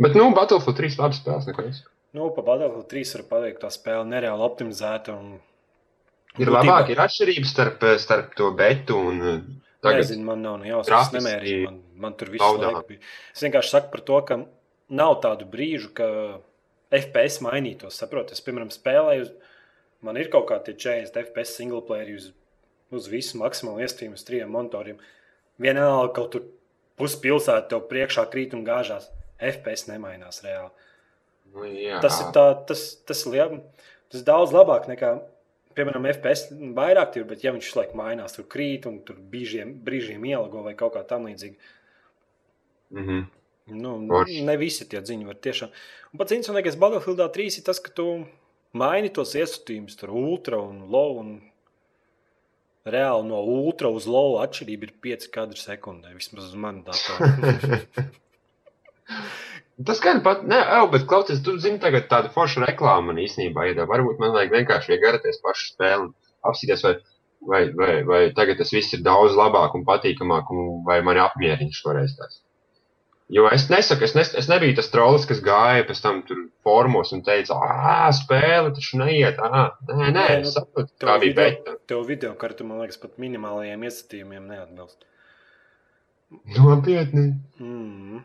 [0.00, 1.82] Bet, nu, Battlefield 3 labi spēles nekas.
[2.16, 5.14] Nu, pa Battlefield 3 var pateikt, tā spēle nereāli optimizēta.
[5.14, 5.38] Un...
[6.38, 9.38] Ir labāk, ir atšķirības starp, starp to betu un uh,
[9.82, 10.04] tagad.
[10.04, 13.02] Nezinu, man nav ne jausmas, es nemērīju, man, man tur viss laiku bija.
[13.34, 14.38] Es vienkārši saku par to, ka
[15.00, 16.06] nav tādu brīžu, ka
[16.94, 17.98] FPS mainītos.
[17.98, 19.26] Saprotiet, es, piemēram, spēlēju,
[20.06, 22.30] man ir kaut kādi 40 FPS single player uz,
[22.94, 25.00] uz visu maksimālu iestījumu uz trim monitoriem.
[25.60, 26.46] Vienalga, kaut tur
[27.00, 29.08] puspilsēta tev priekšā krīt un gāžās.
[29.40, 30.70] FPS nemainās reāli.
[31.54, 31.98] Nu, jā.
[32.04, 33.56] tas ir tā, tas, tas, liel,
[34.12, 35.14] tas daudz labāk nekā,
[35.78, 40.24] piemēram, FPS vairāk ir, bet ja viņš laikam mainās, tur krīt un tur brīžiem, brīžiem
[40.32, 41.70] ielago vai kaut kā tam līdzīga.
[42.90, 43.28] Mm -hmm.
[43.70, 44.40] Nu, Orš.
[44.42, 45.70] ne visi tie ziņi var tiešām.
[46.12, 48.26] Un pats interesantākais Battlefield 3 ir tas, ka tu
[48.72, 51.18] maini tos iesūtījumus, tur ultra un low.
[51.18, 51.40] Un
[52.84, 56.14] reāli no ultra uz low atšķirība ir 5 kadri sekundē.
[56.14, 57.80] Vismaz uz mani datoru.
[59.86, 63.70] Tas gan pat, ne, jau, bet klausies, tu zini, tagad tāda forša reklāma man īstenībā
[63.70, 63.80] ir.
[63.88, 66.10] Varbūt man vajag vienkārši iegaraties pašu spēli un
[66.50, 66.94] apsīties, vai,
[67.52, 71.72] vai, vai, vai tagad tas viss ir daudz labāk un patīkamāk, un vai mani apmierina
[71.76, 72.42] šoreiz tās.
[73.30, 77.12] Jo es nesaku, es, nes, es nebiju tas trolls, kas gāja pēc tam tur formos
[77.14, 79.38] un teica, ah, spēle taču neiet.
[79.38, 81.76] Ah, nē, nē, es nu, saprotu, kā bija beta.
[81.88, 85.06] Tev video kartu, man liekas, pat minimālajiem iesatījumiem neatbilst.
[86.58, 87.28] Nopietni.
[87.62, 88.24] Mm.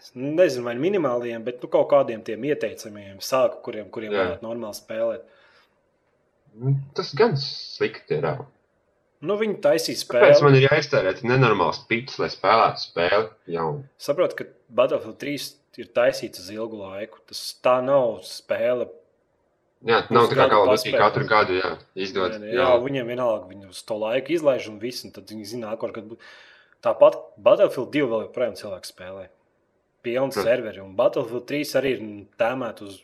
[0.00, 4.78] Es nezinu, vai minimālajiem, bet nu, kaut kādiem tiem ieteicamiem sāku, kuriem, kuriem varētu normāli
[4.78, 5.26] spēlēt.
[6.60, 8.30] Nu, tas gan slikti ir.
[9.20, 10.30] Nu, viņi taisīja spēli.
[10.30, 13.82] Kāpēc man ir jāiztērē nenormāls pits, lai spēlētu spēli jaunu?
[14.00, 14.46] Saprotu, ka
[14.80, 17.20] Battlefield 3 ir taisīts uz ilgu laiku.
[17.28, 18.88] Tas tā nav spēle.
[19.84, 22.38] Jā, tā nav tā kā of Duty katru gadu jā, izdod.
[22.40, 25.52] Jā, jā, jā, viņiem vienalga, viņi uz to laiku izlaiž un viss, un tad viņi
[25.54, 26.32] zina, kur būs.
[26.84, 29.28] Tāpat Battlefield 2 vēl joprojām cilvēku spēlē.
[30.04, 30.46] Pilns hmm.
[30.46, 32.04] serveri, un Battlefield 3 arī ir
[32.40, 33.00] tēmēt uz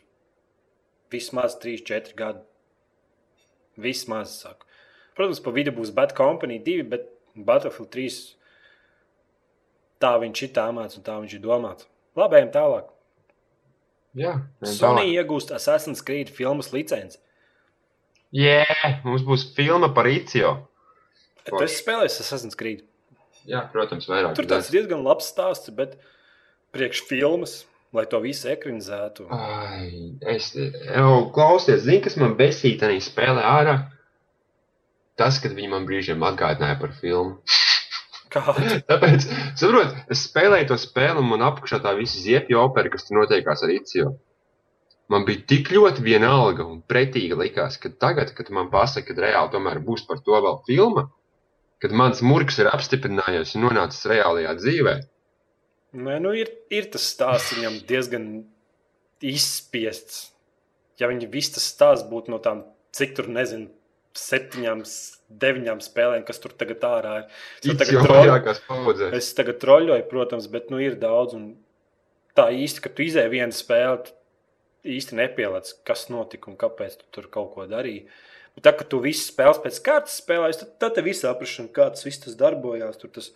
[1.13, 2.41] vismaz 3-4 gadu.
[3.77, 4.65] Vismaz, saku.
[5.17, 7.05] Protams, pa vidu būs Bad Company 2, bet
[7.37, 8.17] Battlefield 3
[10.01, 11.87] tā viņš ir tāmāts un tā viņš ir domāts.
[12.17, 12.89] Labi, ejam tālāk.
[14.17, 14.33] Jā,
[14.65, 15.13] Sony tālāk.
[15.21, 17.19] iegūst Assassin's Creed filmas licenci.
[18.33, 20.55] Jā, yeah, mums būs filma par Icio.
[21.47, 22.83] Tu esi spēlējis Assassin's Creed?
[23.47, 24.33] Jā, protams, vairāk.
[24.35, 25.95] Tur tas ir diezgan labs stāsts, bet
[26.75, 27.59] priekš filmas,
[27.95, 29.27] lai to visu ekranizētu.
[29.33, 33.77] Ai, es jau klausies, zini, kas man besītanī spēlē ārā?
[35.17, 37.41] tas, kad viņi man brīžiem atgādināja par filmu.
[38.33, 38.79] Kādu?
[38.91, 39.27] Tāpēc,
[39.59, 43.65] saprot, es spēlēju to spēli, un man apakšā tā visa ziepju opera, kas tur notiekās
[43.65, 44.13] ar Icio.
[45.11, 49.53] Man bija tik ļoti vienalga un pretīga likās, ka tagad, kad man pasaka, ka reāli
[49.53, 51.05] tomēr būs par to vēl filma,
[51.81, 54.97] kad mans murgs ir apstiprinājies un nonācis reālajā dzīvē.
[55.97, 58.27] Nē, nu ir, ir tas stāsts viņam diezgan
[59.25, 60.27] izspiests.
[61.01, 63.69] Ja viņi viss tas stāsts būtu no tām, cik tur nezinu,
[64.17, 64.83] septiņām,
[65.41, 67.25] deviņām spēlēm, kas tur tagad ārā ir.
[67.61, 71.37] Es tagad, troļu, es tagad troļoju, protams, bet nu, ir daudz.
[72.37, 74.13] Tā īsti, ka tu izēji vienu spēli,
[74.97, 78.05] īsti nepielādes, kas notika un kāpēc tu tur kaut ko darīji.
[78.57, 81.89] Bet tā, ka tu visu spēles pēc kārtas spēlēji, tad, tad tev ir saprāšana, kā
[81.93, 82.97] tas viss tas darbojās.
[83.01, 83.31] Tur tas,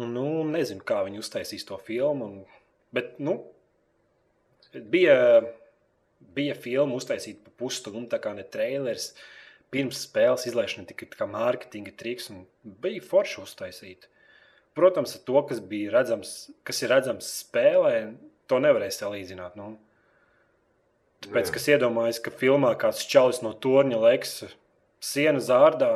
[0.00, 2.28] nu, nezinu, kā viņi uztaisīs to filmu.
[2.28, 2.62] Un,
[2.94, 3.40] bet, nu,
[4.72, 5.18] bija
[6.34, 9.12] bija filma uztaisīta pa pusstundu, tā kā ne trailers.
[9.72, 12.44] Pirms spēles izlaišana tika kā mārketinga triks, un
[12.84, 14.10] bija forši uztaisīta.
[14.76, 17.94] Protams, to, kas bija redzams, kas ir redzams spēlē,
[18.48, 19.56] to nevarēja salīdzināt.
[19.56, 19.74] Nu.
[21.24, 21.54] Tāpēc, Jā.
[21.56, 24.34] kas iedomājas, ka filmā kāds čalis no torņa leks
[25.02, 25.92] sienu zārdā.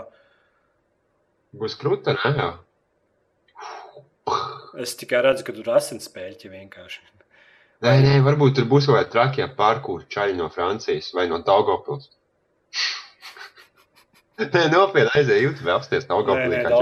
[1.56, 2.48] Būs krūta, ne?
[4.83, 7.05] Es tikai redzu, ka tur asinspēļķi vienkārši.
[7.85, 12.09] Nē, nē, varbūt tur būs kādi trakie pārkūri čaļi no Francijas vai no Daugopils.
[14.41, 16.81] Nē, nopietni aizēju YouTube, apsties Daugopilī, kā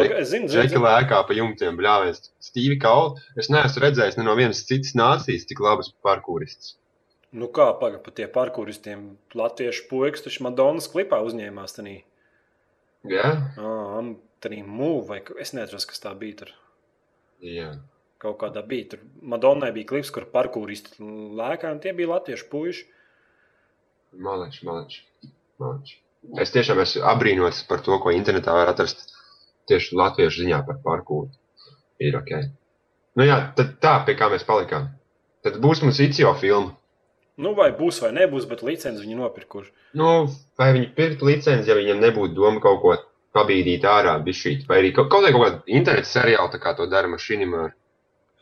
[0.54, 2.30] Džeki lēkā pa jumtiem bļāvies.
[2.42, 3.20] Stīvi kauli.
[3.38, 6.74] Es neesmu redzējis ne no vienas citas nācijas tik labas pārkūristas.
[7.34, 11.96] Nu kā, paga, pa tie pārkūristiem latviešu puikas taču Madonas klipā uzņēmās tanī.
[13.10, 13.30] Jā?
[13.58, 14.02] Ā,
[14.42, 16.54] tanī mūv, vai es neatceros, kas tā bija tur.
[17.42, 17.72] Jā
[18.24, 18.94] kaut kādā bija.
[18.94, 21.04] Tur Madonai bija klips, kur parkūristi
[21.40, 22.86] lēkā, un tie bija latviešu puiši.
[24.24, 25.02] Maleči, maleči.
[25.62, 25.96] maleči.
[26.40, 29.10] es tiešām esmu abrīnots par to, ko internetā var atrast
[29.70, 31.32] tieši latviešu ziņā par parkūru.
[32.04, 32.32] Ir ok.
[33.18, 34.88] Nu jā, tad tā, pie kā mēs palikām.
[35.44, 36.74] Tad būs mums ICO filma.
[37.44, 39.72] Nu, vai būs vai nebūs, bet licenci viņi nopirkuši.
[39.98, 40.10] Nu,
[40.58, 42.94] vai viņi pirkt licenci, ja viņiem nebūtu doma kaut ko
[43.34, 47.64] pabīdīt ārā, bišķīt, vai arī kaut, kaut kāda interneta seriāla, tā kā to dara mašīnimā.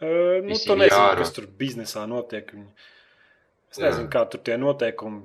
[0.03, 1.19] Uh, nu, ir nezini, jārā.
[1.23, 2.51] kas tur biznesā notiek.
[3.73, 3.87] Es Jā.
[3.89, 5.23] nezinu, kā tur tie noteikumi.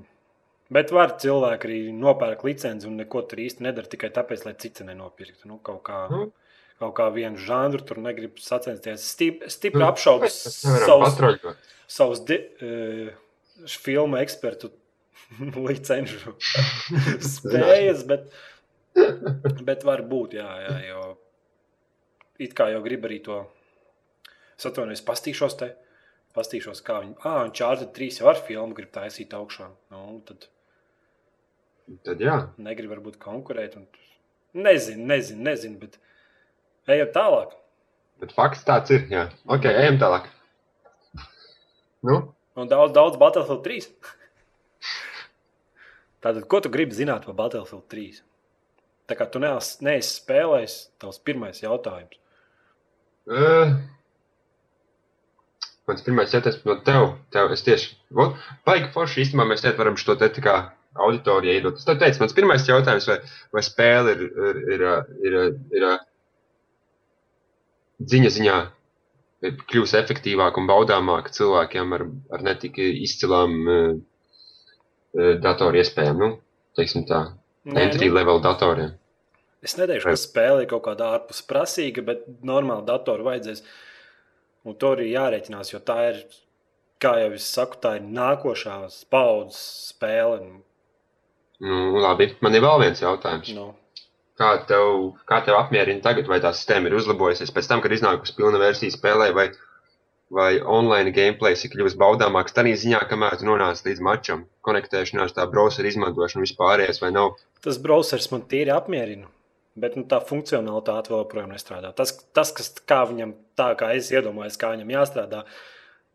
[0.72, 4.84] Bet var cilvēki arī nopērk licenci un neko tur īsti nedara tikai tāpēc, lai cits
[4.84, 5.48] nenopirktu.
[5.48, 6.26] Nu, kaut, kā, Nu.
[6.80, 9.04] kaut kā vienu žanru tur negrib sacensties.
[9.16, 11.72] Stip, stipri Nu, apšaubas Mēs nevaram savus, patroļot.
[11.88, 14.70] savus di, uh, filmu ekspertu
[15.70, 16.36] licenšu
[17.38, 18.28] spējas, bet,
[19.68, 21.02] bet var būt, jā, jā, jo
[22.44, 23.40] it kā jau grib arī to.
[24.58, 25.72] Es atvainojos, pastīšos te.
[26.38, 27.16] Pastīšos, kā viņi.
[27.26, 29.72] Ah, un Čārlis 3 jau ar filmu grib taisīt augšā.
[29.94, 30.50] Nu, tad
[32.04, 33.78] Tad jā, negrib varbūt konkurēt.
[33.80, 33.86] Un...
[34.58, 35.96] Nezinu, nezinu, nezinu, bet
[36.92, 37.54] ejam tālāk.
[38.20, 39.06] bet fakts tāds ir.
[39.14, 39.30] Jā.
[39.48, 40.28] Ok, ejam tālāk.
[42.04, 42.18] Nu,
[42.58, 43.86] Un daudz, daudz Battlefield 3.
[46.26, 48.24] Tātad, ko tu gribi zināt par Battlefield 3?
[49.08, 52.18] Tā kā tu neesi, neesi spēlējis, tavs pirmais jautājums.
[53.28, 53.76] uh,
[55.88, 57.06] mans pirmais jautājums no tev.
[57.32, 57.94] tev es tieši,
[58.68, 60.58] baigi forši īstenībā mēs šeit varam šo te tā kā
[61.08, 61.80] auditoriju iedot.
[61.80, 63.20] Es tev teicu, mans pirmais jautājums, vai,
[63.56, 64.86] vai spēle ir, ir, ir,
[65.30, 65.38] ir, ir,
[65.80, 65.88] ir
[68.12, 68.58] dziņa ziņā
[69.48, 73.98] ir kļūst efektīvāka un baudāmāka cilvēkiem ar, ar netik izcilām uh,
[75.44, 76.30] datoru iespējām, nu,
[76.78, 77.22] teiksim tā,
[77.76, 78.94] entry nu, level datoriem.
[79.66, 83.64] es neteikšu, ka spēle ir kaut kāda ārpus prasīga, bet normāli datoru vajadzēs.
[84.68, 86.22] Un to arī jārēķinās, jo tā ir,
[87.04, 89.60] kā jau es saku, tā ir nākošās paudzes
[89.94, 90.42] spēle.
[91.64, 93.52] Nu, labi, man ir vēl viens jautājums.
[93.56, 93.74] Nu,
[94.38, 98.36] Kā tev, kā tev apmierina tagad, vai tā sistēma ir uzlabojusies pēc tam, kad iznākusi
[98.38, 99.48] pilna versija spēlē, vai,
[100.34, 105.48] vai online gameplay ir kļuvis baudāmāks tādā ziņā, kamēr tu nonāc līdz mačam, konektēšanās, tā
[105.52, 107.38] browser izmantošana vispārējais vai nav.
[107.64, 109.32] tas browsers man tīri apmierina.
[109.78, 111.92] Bet nu, tā funkcionalitāte vēl joprojām nestrādā.
[111.94, 115.44] Tas, tas kas kā viņam, tā kā es iedomājos, kā viņam jāstrādā,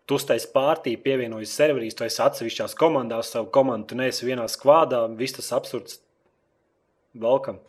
[0.03, 5.05] tu uztais pārtī, pievienojas serverīs, tu esi atsevišķās komandās, savu komandu, tu neesi vienā skvādā,
[5.15, 6.01] viss tas absurds.
[7.15, 7.63] Welcome.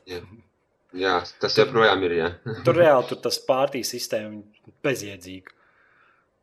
[0.98, 2.18] Jā, tas joprojām ir.
[2.18, 2.30] Jā.
[2.66, 4.42] Tur reāli tur tas pārtīs sistēma
[4.86, 5.60] bezjēdzīga.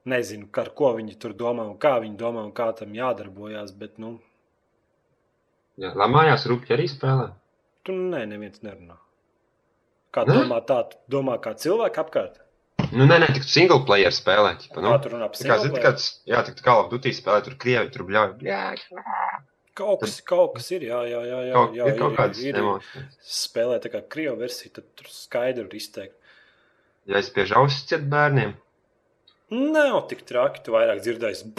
[0.09, 3.99] Nezinu, ar ko viņi tur domā un kā viņi domā un kā tam jādarbojas, bet
[4.01, 4.19] nu,
[5.81, 7.31] Jā, Lai mājās rūpīgi arī spēlē.
[7.85, 8.97] tu nē, neviens nerunā.
[10.13, 10.35] Kā Ne?
[10.35, 12.41] domā tā, domā kā cilvēki apkārt?
[12.93, 14.57] Nu, nē, nē, tik single player spēlē.
[14.61, 14.91] Ķipa, nu.
[14.91, 17.55] Kā tur runā par Tā kā, zini, single kāds, jā, tik kā Duty spēlē, tur
[17.57, 18.35] krievi, tur bļauj.
[19.81, 21.39] Kaut kas, kaut kas ir, jā, jā, jā.
[21.47, 25.07] jā, Kaut, jā ir kaut kādas ir, ir, spēlē tā kā krievu versija, tad tur
[25.09, 26.17] skaidri ir izteikti.
[27.09, 28.53] Ja es spiežu ausis ciet bērniem,
[29.51, 31.51] Nav tik traki, tu vairāk dzirdēsi.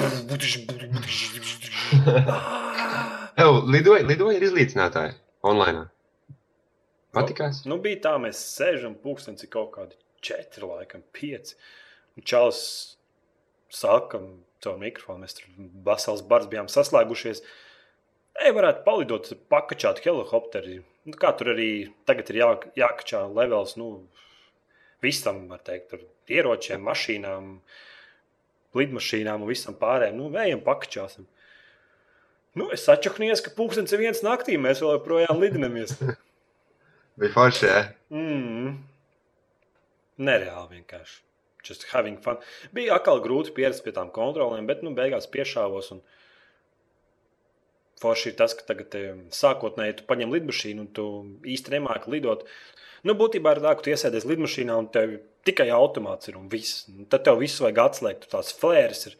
[3.42, 5.16] Evo, lidoja, lidoja ir izlīdzinātāji
[5.48, 5.88] online.
[7.16, 7.64] Patikās?
[7.68, 11.58] Nu, bija tā, mēs sēžam, pūkstens ir kaut kādi četri, laikam, pieci.
[12.16, 12.62] Un Čāls
[13.72, 14.22] saka,
[14.64, 15.50] caur mikrofonu, mēs tur
[15.88, 17.44] vesels bars bijām saslēgušies.
[18.42, 20.80] Ej, varētu palidot, pakačāt helikopteri.
[21.08, 21.72] Nu, kā tur arī
[22.08, 22.52] tagad ir jā,
[22.86, 24.06] jākačā levels, nu,
[25.04, 25.96] visam, var teikt,
[26.32, 27.54] ieročiem, mašīnām,
[28.78, 30.20] lidmašīnām un visam pārējiem.
[30.20, 31.28] Nu, ejam, pakačāsim.
[32.58, 35.96] Nu, es atčaknījos, ka pūkstens ir viens naktī, mēs vēl joprojām lidinamies.
[37.20, 37.82] Bija forši, jā.
[38.14, 38.74] Mm.
[40.22, 41.22] Nereāli vienkārši.
[41.66, 42.40] Just having fun.
[42.74, 45.92] Bija atkal grūti pierast pie tām kontrolēm, bet nu, beigās piešāvos.
[45.96, 46.02] Un...
[48.02, 48.96] Forši ir tas, ka tagad
[49.38, 51.08] sākotnēji tu paņem lidmašīnu un tu
[51.46, 52.48] īsti nemāki lidot.
[53.06, 56.86] Nu, būtībā ir tā, ka tu iesēdies lidmašīnā un tev tikai automāts ir un viss.
[56.90, 58.30] Nu, tad tev viss vajag atslēgt.
[58.34, 59.18] Tās flēres ir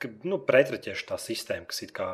[0.00, 2.08] ka, nu, pretraķiešu tā sistēma, kas it kā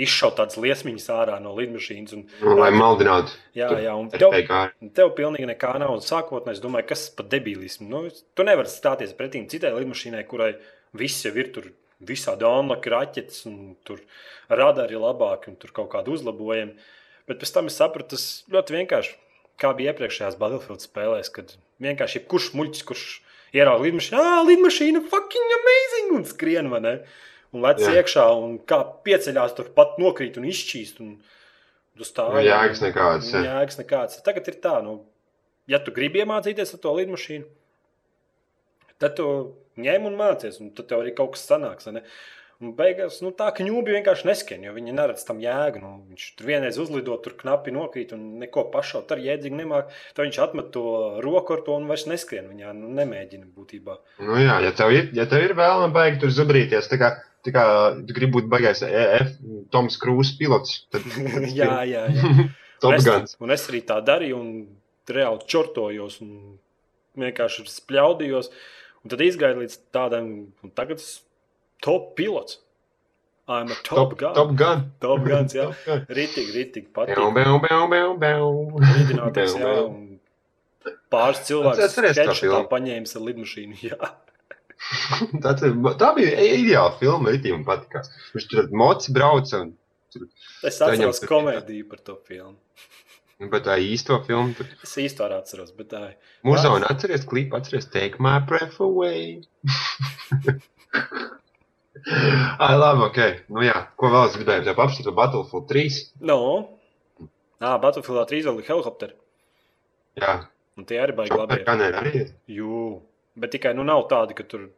[0.00, 2.14] izšaut tādas liesmiņas ārā no lidmašīnas.
[2.16, 3.34] Un, Nu, lai maldinātu.
[3.58, 4.32] jā, jā, un tev.
[4.80, 5.92] Un Tev pilnīgi nekā nav.
[5.98, 7.88] Un Sākotnēji es domāju, kas par debilismu.
[7.90, 10.54] Nu, tu nevari stāties pretī citai lidmašīnai, kurai
[10.96, 11.68] viss jau ir tur
[12.06, 14.02] visādi onlaki, raķetes, un tur
[14.50, 16.76] radari labāki, un tur kaut kādi uzlabojumi.
[17.30, 19.16] Bet pēc tam es sapratu, tas ļoti vienkārši,
[19.60, 23.04] kā bija iepriekšējās Battlefield spēlēs, kad vienkārši jebkurš muļķis, kurš
[23.56, 26.94] ierauga lidmašīnu, ah, lidmašīna, fucking amazing, un skrien, vai ne?
[27.50, 27.98] Un lec Jā.
[28.00, 31.04] iekšā, un kā pieceļās, tur pat nokrīt un izšķīst.
[31.04, 31.18] Un,
[32.00, 32.38] Tu stāvi.
[32.38, 33.40] Nu, jēgas nekādas, jā.
[33.44, 34.20] Jēgas nekādas.
[34.24, 35.00] Tagad ir tā, nu,
[35.68, 37.44] ja tu gribi iemācīties ar to lidmašīnu,
[39.02, 39.26] tad tu
[39.84, 41.90] ņem un mācies, un tad tev arī kaut kas sanāks.
[42.60, 45.80] Un beigās nu, tā kņūbi vienkārši neskan, jo viņi neredz tam jēgu.
[45.80, 49.94] Nu, viņš tur vienreiz uzlido, tur knapi nokrīt un neko pašaut ar jēdziņu nemāk.
[50.12, 50.82] Tad viņš atmet to
[51.24, 52.50] roku ar to un vairs neskrien.
[52.52, 53.96] Viņā nu, nemēģina būtībā.
[54.20, 57.14] Nu jā, ja tev ir, ja tev ir vēlme baigi tur zubrīties, tā kā,
[57.48, 57.64] tā kā
[57.96, 59.32] tu gribi būt baigais EF,
[59.72, 61.08] Toms Krūs pilots, tad
[61.62, 62.34] jā, jā, jā.
[62.84, 64.52] Un es, un es arī tā darīju, un
[65.08, 66.58] reāli čortojos, un
[67.20, 68.50] vienkārši spļaudījos.
[69.04, 70.26] Un tad izgāju līdz tādam,
[70.64, 71.20] un tagad es
[71.84, 72.58] top pilots.
[73.50, 74.34] I'm a top, Top, gun.
[74.36, 74.82] top Gun.
[75.02, 75.64] Top guns, jā.
[76.18, 77.16] Ritīgi, ritīgi patīk.
[77.18, 78.50] bau, bau, bau, bau.
[78.84, 79.72] Lidināties, jā.
[79.88, 80.20] Un
[81.10, 83.80] pāris to skeču tā paņēmis ar lidmašīnu.
[83.88, 83.98] Jā.
[85.44, 88.12] Tas ir- Tā bija ideāla filma, Ritī man patikās.
[88.36, 89.74] Viņš tur moci brauca, un,
[90.66, 92.54] Es Tā viņam atceros tur- komēdiju par to filmu.
[93.40, 94.54] Un bet tā īsto filmu.
[94.58, 94.68] Tur...
[94.84, 96.14] Es īstenībā atceros, bet tā ir.
[96.46, 99.40] Murzona, atceries klipu, atceries Take My Breath Away.
[102.60, 103.18] Ai, labi, ok.
[103.52, 105.98] Nu jā, ko vēl es gribēju tev apstāt par Battlefield 3?
[106.30, 106.38] No.
[107.60, 109.16] Nā, Battlefieldā 3 vēl ir helikopteri.
[110.20, 110.38] Jā,
[110.80, 111.58] Un tie arī baigi labi.
[111.58, 112.22] Chopper Gunner arī.
[112.48, 112.84] Jū.
[113.40, 114.68] Bet tikai nu nav tādi, ka tur,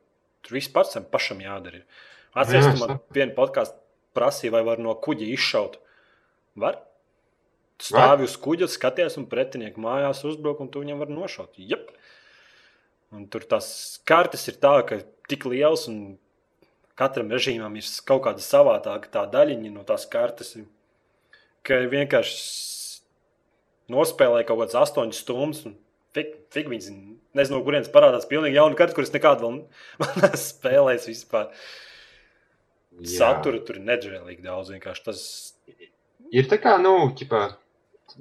[0.43, 1.85] tur viss pats pašam jādara.
[2.33, 3.79] Atceries, Jā, tu man vienu podkāstu
[4.17, 5.79] prasīja, vai var no kuģa izšaut.
[6.63, 6.81] Var?
[7.83, 11.59] Stāvi uz kuģa, skaties, un pretinieku mājās uzbruk, un tu viņam var nošaut.
[11.59, 11.91] Jep.
[13.13, 13.67] Un tur tās
[14.09, 16.15] kartes ir tā, ka tik liels, un
[16.99, 20.55] katram režīmam ir kaut kāda savādāka tā daļiņa no tās kartes.
[21.67, 22.39] Ka vienkārši
[23.93, 25.65] nospēlēja kaut kādas astoņas stundas.
[25.69, 25.79] un
[26.13, 26.91] Fik, fik viņas,
[27.33, 29.55] nezinu, no kurienes parādās pilnīgi jauna karte, kuras nekādu vēl
[30.21, 31.47] neesmu spēlējis vispār.
[33.01, 33.15] Jā.
[33.15, 34.75] Satura tur ir neģēlīgi daudz.
[34.75, 35.23] Vienkārši tas
[36.33, 37.43] Ir tā kā, nu, ķipā,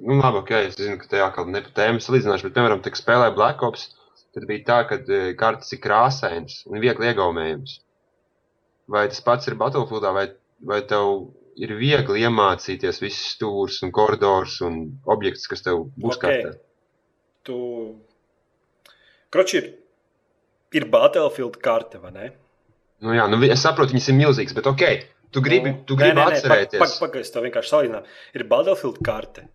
[0.00, 2.82] nu, labi, ok, es zinu, ka tajā kaut kāda ne pa tēmu salīdzināšu, bet, piemēram,
[2.84, 3.88] tā spēlē Black Ops,
[4.32, 7.78] tad bija tā, ka eh, kartes ir krāsainas un viegli iegaumējams.
[8.92, 10.26] Vai tas pats ir Battlefieldā, vai,
[10.68, 16.26] vai tev ir viegli iemācīties visus stūrus un koridors un objektus, kas tev būs Ok.
[16.26, 16.52] kartē?
[17.42, 17.58] tu.
[19.32, 19.70] Kroči ir,
[20.76, 22.28] ir Battlefield karte, vai ne?
[23.02, 24.84] Nu, jā, nu, es saprotu, viņas ir milzīgas, bet ok,
[25.34, 26.78] tu gribi, tu gribi Nu, nē, nē, atcerēties.
[26.78, 28.10] Pagaidzi, pag, pag, to vienkārši salīdzinām.
[28.38, 29.46] Ir Battlefield karte.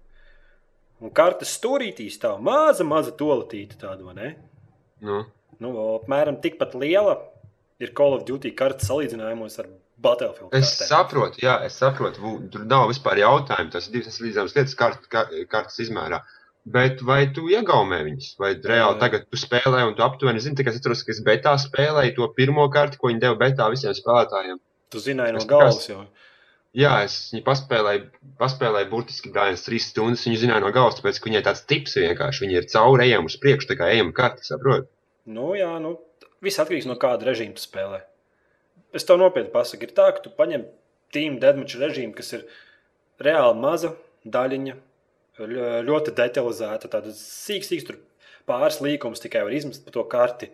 [1.01, 4.29] Un kartes stūrītī stāv maza, maza tolatīta tāda, vai ne?
[5.01, 5.25] Nu,
[5.59, 7.15] Nu, apmēram tikpat liela
[7.81, 10.51] ir Call of Duty kartes salīdzinājumos ar Battlefield.
[10.53, 10.89] Es kartēm.
[10.91, 12.33] saprotu, jā, es saprotu.
[12.53, 13.71] Tur nav vispār jautājumu.
[13.73, 16.19] Tas ir divas līdzīgas lietas, kart, ka- kartes izmērā.
[16.67, 18.35] Bet vai tu iegaumē viņus?
[18.37, 18.99] Vai reāli Jā.
[18.99, 22.27] tagad tu spēlē un tu aptuveni zini, tikai es atceros, ka es betā spēlēju to
[22.37, 24.59] pirmo karti, ko viņi deva betā visiem spēlētājiem.
[24.91, 26.05] Tu zināji no galvas jau.
[26.77, 28.03] Jā, es viņu paspēlēju,
[28.37, 30.27] paspēlēju burtiski brāļus trīs stundas.
[30.27, 32.43] Viņu zināju no galvas, tāpēc, ka viņai tāds tips vienkārši.
[32.45, 34.85] Viņi ir cauri ejam uz priekšu, tā kā ejam karti, saprot?
[35.25, 35.95] Nu, jā, nu,
[36.45, 38.03] viss atkarīgs no kāda režīma tu spēlē.
[38.95, 40.67] Es tev nopietni pasaku, ir tā, ka tu paņem
[41.15, 42.45] tīmu deadmatch režīmu, kas ir
[43.25, 43.95] reāli maza
[44.29, 44.75] daļiņa,
[45.41, 47.97] ļo- ļoti detalizēta, tāda sīks, sīks, tur
[48.47, 50.51] pāris līkums tikai var izmest pa to karti.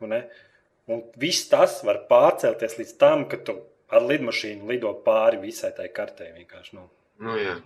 [0.00, 0.24] ne?
[0.88, 5.90] Un viss tas var pārcelties līdz tam, ka tu ar lidmašīnu lido pāri visai tai
[5.90, 6.88] vienkārši, Nu.
[7.20, 7.58] Nu, jā.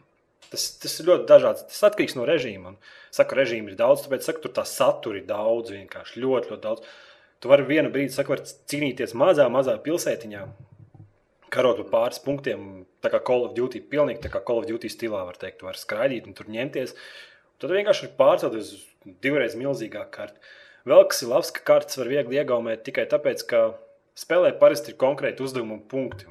[0.50, 1.64] Tas, tas ir ļoti dažāds.
[1.70, 2.74] Tas atkarīgs no režīma.
[2.74, 2.78] Un,
[3.14, 5.72] saku, režīmu ir daudz, tāpēc saku, tur tā satura ir daudz.
[5.74, 6.88] Vienkārši ļoti, ļoti daudz.
[7.40, 10.42] Tu vari vienu brīdi saku, var cīnīties mazā, mazā pilsētiņā,
[11.54, 12.84] karot pa pāris punktiem.
[13.04, 15.68] Tā kā Call of Duty, pilnīgi tā kā Call of Duty stilā var teikt, tu
[15.68, 16.96] vari skraidīt un tur ņemties.
[17.62, 18.84] Tad vienkārši ir pārcelties uz
[19.24, 20.54] divreiz milzīgāku karti.
[20.88, 23.60] Vēl kas ir labs, ka kartes var viegli iegaumēt tikai tāpēc, ka
[24.18, 26.26] spēlē parasti ir konkrēti uzdevumi un punkti.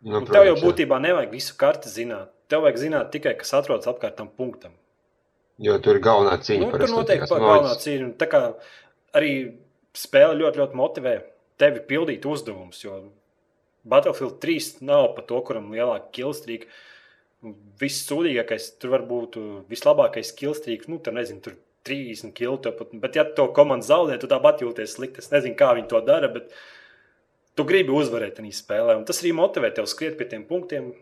[0.00, 0.66] Nu, Un tev jau protams, jā.
[0.68, 2.28] būtībā nevajag visu karti zināt.
[2.48, 4.72] Tev vajag zināt tikai, kas atrodas apkārt tam punktam.
[5.58, 6.68] Jo tur ir galvenā cīņa.
[6.70, 7.28] Nu, tur notiekās.
[7.28, 8.12] pa- Nu, galvenā cīņa.
[8.16, 8.54] Tā kā
[9.18, 9.32] arī
[9.94, 11.22] spēle ļoti, ļoti motivē
[11.58, 12.84] tevi pildīt uzdevumus.
[12.84, 13.10] Jo
[13.84, 16.66] Battlefield 3 nav pa to, kuram ir lielāka kilstrīga.
[17.80, 20.88] Viss sūdīgākais, tur var būt uh, vislabākais kilstrīgs.
[20.88, 21.54] Nu, tur nezinu, tur
[21.84, 22.86] 30 km.
[22.98, 25.18] Bet, ja to komandu zaudē, tad tāpat jūties slikti.
[25.22, 26.28] Es nezinu, kā viņi to dara.
[26.28, 26.50] Bet
[27.58, 28.96] tu gribi uzvarēt tajā spēlē.
[29.00, 30.92] Un tas arī motivē tevi skriet pie tiem punktiem.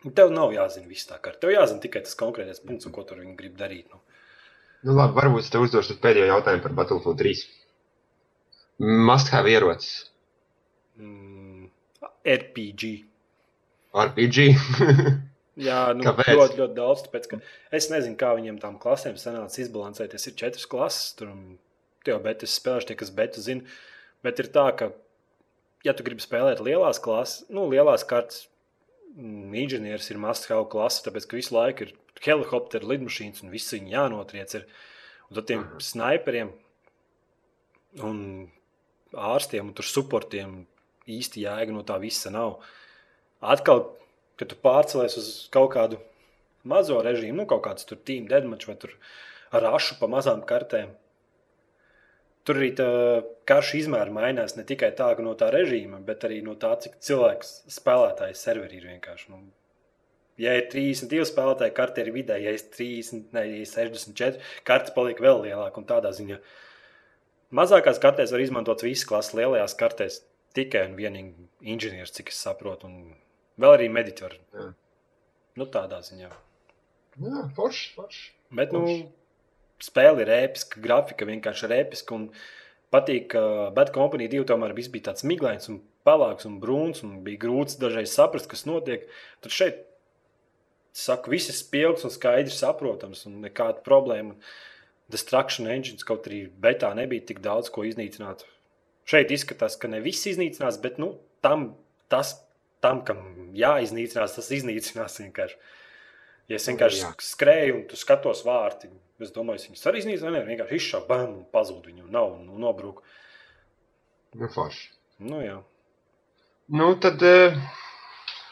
[0.00, 1.34] Un Tev nav jāzina viss tā kā.
[1.36, 3.90] Tev jāzina tikai tas konkrētais punkts, un ko tur viņi grib darīt.
[3.92, 4.00] Nu.
[4.80, 7.42] Nu, labi, varbūt es tev uzdošu pēdējo jautājumu par Battlefield 3.
[9.10, 10.06] Must have ierocis.
[10.96, 11.66] Mm,
[12.24, 12.92] RPG.
[13.92, 14.46] RPG.
[15.68, 16.32] Jā, nu, Kāpēc?
[16.32, 17.04] ļoti, ļoti daudz.
[17.04, 17.28] Tāpēc,
[17.76, 20.26] es nezinu, kā viņiem tām klasēm sanāca izbalansēties.
[20.30, 21.34] Ir četras klases, tur
[22.08, 23.76] jau betas spēlējuši, tie, kas betas zina.
[24.24, 24.94] Bet ir tā, ka,
[25.86, 28.46] ja tu gribi spēlēt lielās klases, nu, lielās kartes,
[29.14, 33.94] mm, inženieris ir must-have klase, tāpēc, ka visu laiku ir helikopteri, lidmašīnas un viss viņi
[33.94, 34.58] jānotriec.
[34.60, 34.66] Ir.
[35.30, 36.50] Un tad tiem sniperiem
[38.06, 38.18] un
[39.14, 40.64] ārstiem un tur supportiem
[41.10, 42.58] īsti jēga no tā visa nav.
[43.40, 43.84] Atkal,
[44.38, 46.00] kad tu pārcēlies uz kaut kādu
[46.68, 48.96] mazo režīmu, nu, kaut kāds tur tīm deadmatch vai tur
[49.54, 50.92] rašu pa mazām kartēm.
[52.48, 52.88] Tur arī tā
[53.48, 57.52] karšu izmēra mainās ne tikai tā, no tā režīma, bet arī no tā, cik cilvēks
[57.74, 59.28] spēlētājs serverī ir vienkārši.
[59.34, 59.42] Nu,
[60.40, 64.96] ja ir 32 spēlētāji, karte ir vidēji, ja ir 30, ne, ja ir 64, karte
[64.96, 66.40] paliek vēl lielāka un tādā ziņā.
[67.60, 70.20] Mazākās kartēs var izmantot visas klases, lielajās kartēs
[70.56, 73.16] tikai un vienīgi inženieris, cik es saprotu, un
[73.60, 74.32] vēl arī mediķi.
[75.58, 76.30] Nu, tādā ziņā.
[77.20, 78.28] Jā, forši, forši.
[78.54, 78.84] Bet, nu,
[79.84, 82.18] spēle ir episka, grafika vienkārši ir episka.
[82.90, 87.20] Patīk, ka Bad Company 2 tomēr viss bija tāds miglains un pelēks un brūns, un
[87.26, 89.06] bija grūti dažreiz saprast, kas notiek.
[89.44, 89.84] Tad šeit,
[90.96, 94.36] saku, viss ir spilgts un skaidrs saprotams, un nekāda problēma.
[95.10, 98.44] Destruction engines kaut arī betā nebija tik daudz ko iznīcināt.
[99.10, 101.72] Šeit izskatās, ka ne viss iznīcinās, bet nu, tam,
[102.12, 102.36] tas,
[102.84, 105.58] tam, kam jāiznīcinās, tas iznīcinās vienkārši.
[106.50, 107.10] Ja es vienkārši Jā.
[107.22, 108.90] skrēju un skatos vārti,
[109.26, 110.34] es domāju, viņas arī iznīcina.
[110.34, 111.90] Nē, vienkārši izšāva bam un pazuda.
[111.90, 113.04] Viņu nav un nu, nobruka.
[114.38, 114.90] Nu, forši.
[115.26, 115.58] Nu, jā.
[116.70, 117.56] Nu, tad uh,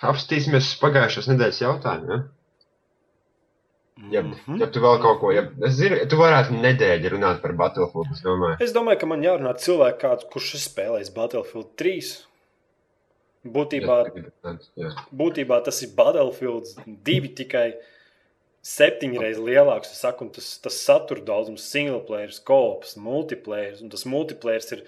[0.09, 2.11] apstīsimies pagājušās nedēļas jautājumu.
[2.11, 2.25] Ja?
[4.11, 4.61] Ja, mm -hmm.
[4.61, 8.12] ja tu vēl kaut ko, ja es zinu, tu varētu nedēļu runāt par Battlefield.
[8.14, 12.12] Es domāju, es domāju ka man jārunā ar cilvēku, kāds, kurš ir spēlējis Battlefield 3.
[13.59, 13.97] Būtībā,
[14.45, 14.91] jā, jā.
[15.11, 17.97] būtībā tas ir Battlefield 2 tikai septiņas
[19.23, 19.93] reizes lielāks.
[19.97, 23.79] Saku, tas, tas satura daudzums, single player, kops, multiplayer.
[23.83, 24.85] Un tas multiplayer ir.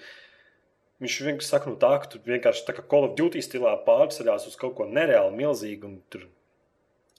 [1.01, 4.45] Viņš vienkārši saka, nu tā, ka tu vienkārši tā kā Call of Duty stilā pārceļās
[4.51, 5.89] uz kaut ko nereāli milzīgu.
[5.89, 6.27] Un tur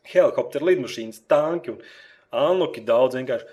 [0.07, 1.81] helikopteru lidmašīnas, tanki un
[2.31, 3.49] anloki daudz vienkārši.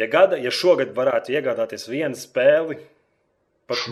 [0.00, 2.76] Ja, gada, ja šogad varētu iegādāties vienu spēli,
[3.70, 3.86] pat,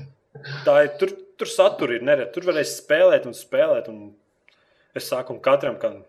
[0.66, 2.34] tā ir tur Tur satura ir nereti.
[2.34, 3.86] Tur varēs spēlēt un spēlēt.
[3.88, 4.10] Un
[4.92, 6.02] es saku, un katram, kam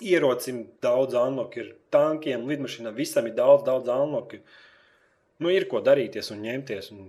[0.00, 4.42] ierocim daudz anloku, ir tankiem, lidmašīnām, visam ir daudz, daudz anloku.
[5.40, 6.90] Nu, ir ko darīties un ņemties.
[6.94, 7.08] Un,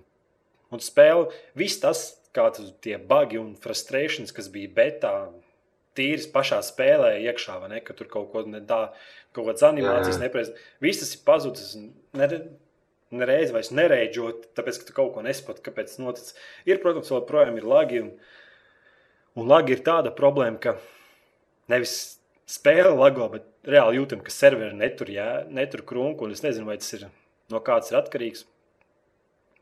[0.71, 5.13] un spēle, viss tas, kāds tie bagi un frustrēšanas, kas bija betā,
[5.97, 7.81] tīras pašā spēlē iekšā, vai ne?
[7.83, 8.91] Ka tur kaut ko nedā,
[9.35, 10.67] kaut kādas animācijas nepareizas.
[10.83, 11.73] Viss tas ir pazudis.
[12.17, 12.29] Ne,
[13.17, 16.37] nereiz vairs nereidžot, tāpēc, ka tu kaut ko nesaproti, kāpēc tas noticis.
[16.67, 18.03] Ir, protams, joprojām ir lagi.
[18.03, 18.13] Un,
[19.39, 20.75] un lagi ir tāda problēma, ka
[21.71, 22.16] nevis
[22.47, 26.29] spēle lago, bet reāli jūtam, ka serveri netur, jā, netur krunku.
[26.33, 27.07] Es nezinu, vai tas ir
[27.53, 28.45] no kāds ir atkarīgs.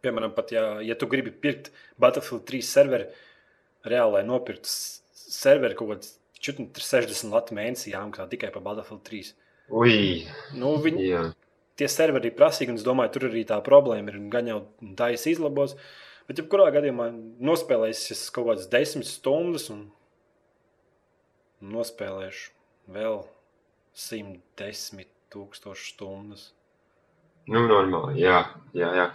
[0.05, 1.71] Piemēram, pat ja, ja tu gribi pirkt
[2.01, 3.07] Battlefield 3 serveri,
[3.85, 6.13] reāli, lai nopirktu serveri kaut kāds
[6.45, 9.33] 60 lati mēnesī jāmaksā tikai par Battlefield 3.
[9.73, 9.97] Ui,
[10.53, 11.23] nu, viņi, jā
[11.79, 14.19] tie serveri ir prasīgi, un es domāju, tur arī tā problēma ir.
[14.31, 14.59] Gan jau
[15.09, 15.75] es izlabos,
[16.29, 17.09] bet jebkurā gadījumā
[17.43, 19.87] nospēlēšu kaut kādas desmit stundas un
[21.75, 22.54] nospēlēšu
[22.91, 23.23] vēl
[23.95, 26.51] 110 tūkstošu stundas.
[27.45, 28.39] Nu, normāli, jā,
[28.73, 28.87] jā.
[28.97, 29.09] jā.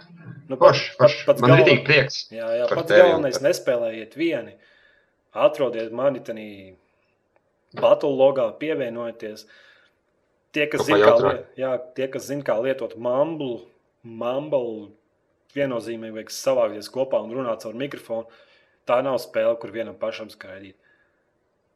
[0.47, 1.17] Nu, paš, paš.
[1.25, 1.73] Pat, pats Man galven...
[1.73, 2.21] ir prieks.
[2.31, 3.47] Jā, jā pats tevi, galvenais par...
[3.49, 4.55] nespēlējiet vieni.
[5.35, 6.47] Atrodiet mani tenī
[7.75, 9.43] battle logā, pievienojieties.
[10.55, 13.65] Tie, kas zina, kā, jā, tie, kas zin, kā lietot mumble,
[14.03, 14.89] mumble
[15.55, 18.27] viennozīmīgi vajag savākties kopā un runāt caur mikrofonu.
[18.87, 20.75] Tā nav spēle, kur vienam pašam skaidīt.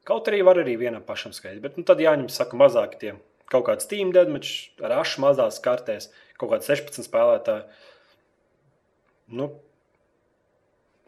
[0.05, 3.15] Kaut arī var arī vienam pašam skaidīt, bet nu, tad jāņem saka, mazāk tie
[3.49, 6.09] kaut kāds team deadmatch ar ašu mazās kartēs,
[6.41, 7.65] kaut kāds 16 spēlētāji.
[9.37, 9.49] Nu,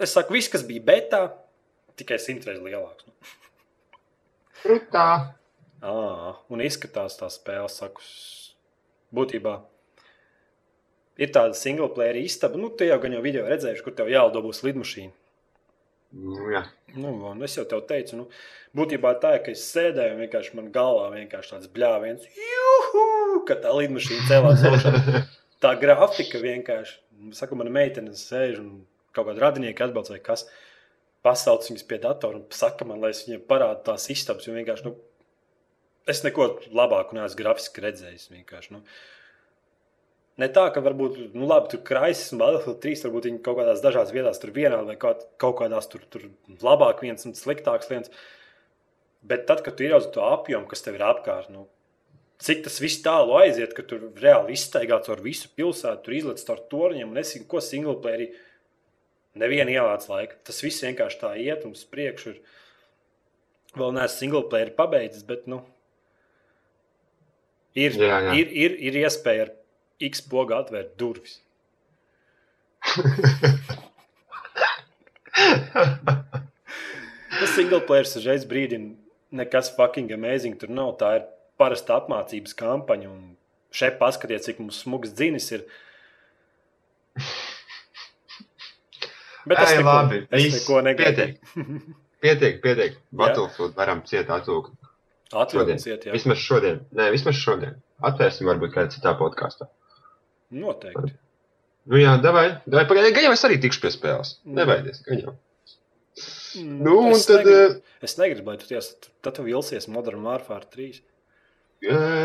[0.02, 1.22] es saku, viss, kas bija betā,
[1.98, 3.06] tikai simt reizes lielāks.
[3.06, 4.80] Nu.
[4.94, 5.08] Tā.
[5.86, 5.94] À,
[6.50, 8.02] un izskatās tā spēle, saku,
[9.14, 9.60] būtībā.
[11.22, 14.64] Ir tāda single player istaba, nu, te jau gan jau video redzējuši, kur tev jāldabūs
[14.66, 15.14] lidmašīna.
[16.16, 16.64] Nu, jā.
[16.96, 18.28] Nu, un es jau tev teicu, nu,
[18.78, 23.58] būtībā tā ir, ka es sēdēju un vienkārši man galvā vienkārši tāds bļāviens, juhu, ka
[23.64, 24.94] tā lidmašīna celās augšā.
[25.58, 27.00] Tā grafika vienkārši,
[27.34, 28.68] saka, mana meitene sēž un
[29.10, 30.44] kaut kāda radinieki atbalsta vai kas,
[31.26, 34.86] pasauc viņas pie datora un saka man, lai es viņiem parādu tās istabas, jo vienkārši,
[34.86, 34.94] nu,
[36.14, 36.48] es neko
[36.78, 38.30] labāku neesmu grafiski redzējis.
[38.76, 38.84] Nu.
[40.38, 43.80] Ne tā, ka varbūt, nu, labi, tur krāsas un Battlefield 3, varbūt viņi kaut kādās
[43.82, 46.28] dažās vietās tur vienādi vai kaut, kaut kādās tur, tur
[46.62, 48.12] labāk viens un sliktāks viens.
[49.28, 51.66] Bet tad, kad tu ieraugi to apjomu, kas tev ir apkārt, nu,
[52.44, 56.62] cik tas viss tālu aiziet, ka tur reāli izstaigā caur visu pilsētu, tur izlaiž caur
[56.70, 58.28] torņiem un es zinu, ko single player
[59.42, 60.38] nevienu ielāc laika.
[60.46, 62.36] Tas viss vienkārši tā iet un uz priekšu.
[63.78, 65.64] Vēl neesmu single player pabeidzis, bet, nu,
[67.78, 68.34] Ir, jā, jā.
[68.40, 69.50] ir, ir, ir iespēja ar
[70.04, 71.40] X pogu atvērt durvis.
[77.38, 78.96] Tas single player uzreiz brīdina,
[79.36, 80.96] nekas fucking amazing tur nav.
[81.02, 81.26] Tā ir
[81.60, 83.12] parasta apmācības kampaņa.
[83.12, 83.22] Un
[83.74, 85.66] šeit paskatieties, cik mums smags dzinis ir.
[89.48, 91.28] Bet Ai, neko, labi, es neko negaidu.
[91.28, 91.96] pietiek.
[92.24, 92.98] Pietiek, pietiek.
[93.16, 94.74] Battlefield varam ciet atūkt.
[95.38, 96.16] Atvilkums iet, jā.
[96.16, 96.82] Vismaz šodien.
[96.96, 97.78] Nē, vismaz šodien.
[98.08, 99.68] Atvērsim varbūt kādā citā podkāstā.
[100.56, 101.14] Noteikti.
[101.88, 102.48] Nu jā, davai.
[102.68, 104.34] davai pagaidi, gan jau es arī tikšu pie spēles.
[104.46, 104.56] Mm.
[104.62, 105.34] Nevajadies, gan jau.
[106.58, 107.44] Mm, Nu, un es tad...
[107.46, 108.88] negribu- eh, Es negribu, lai tu ties,
[109.26, 111.00] tad tu vilsies Modern Warfare 3.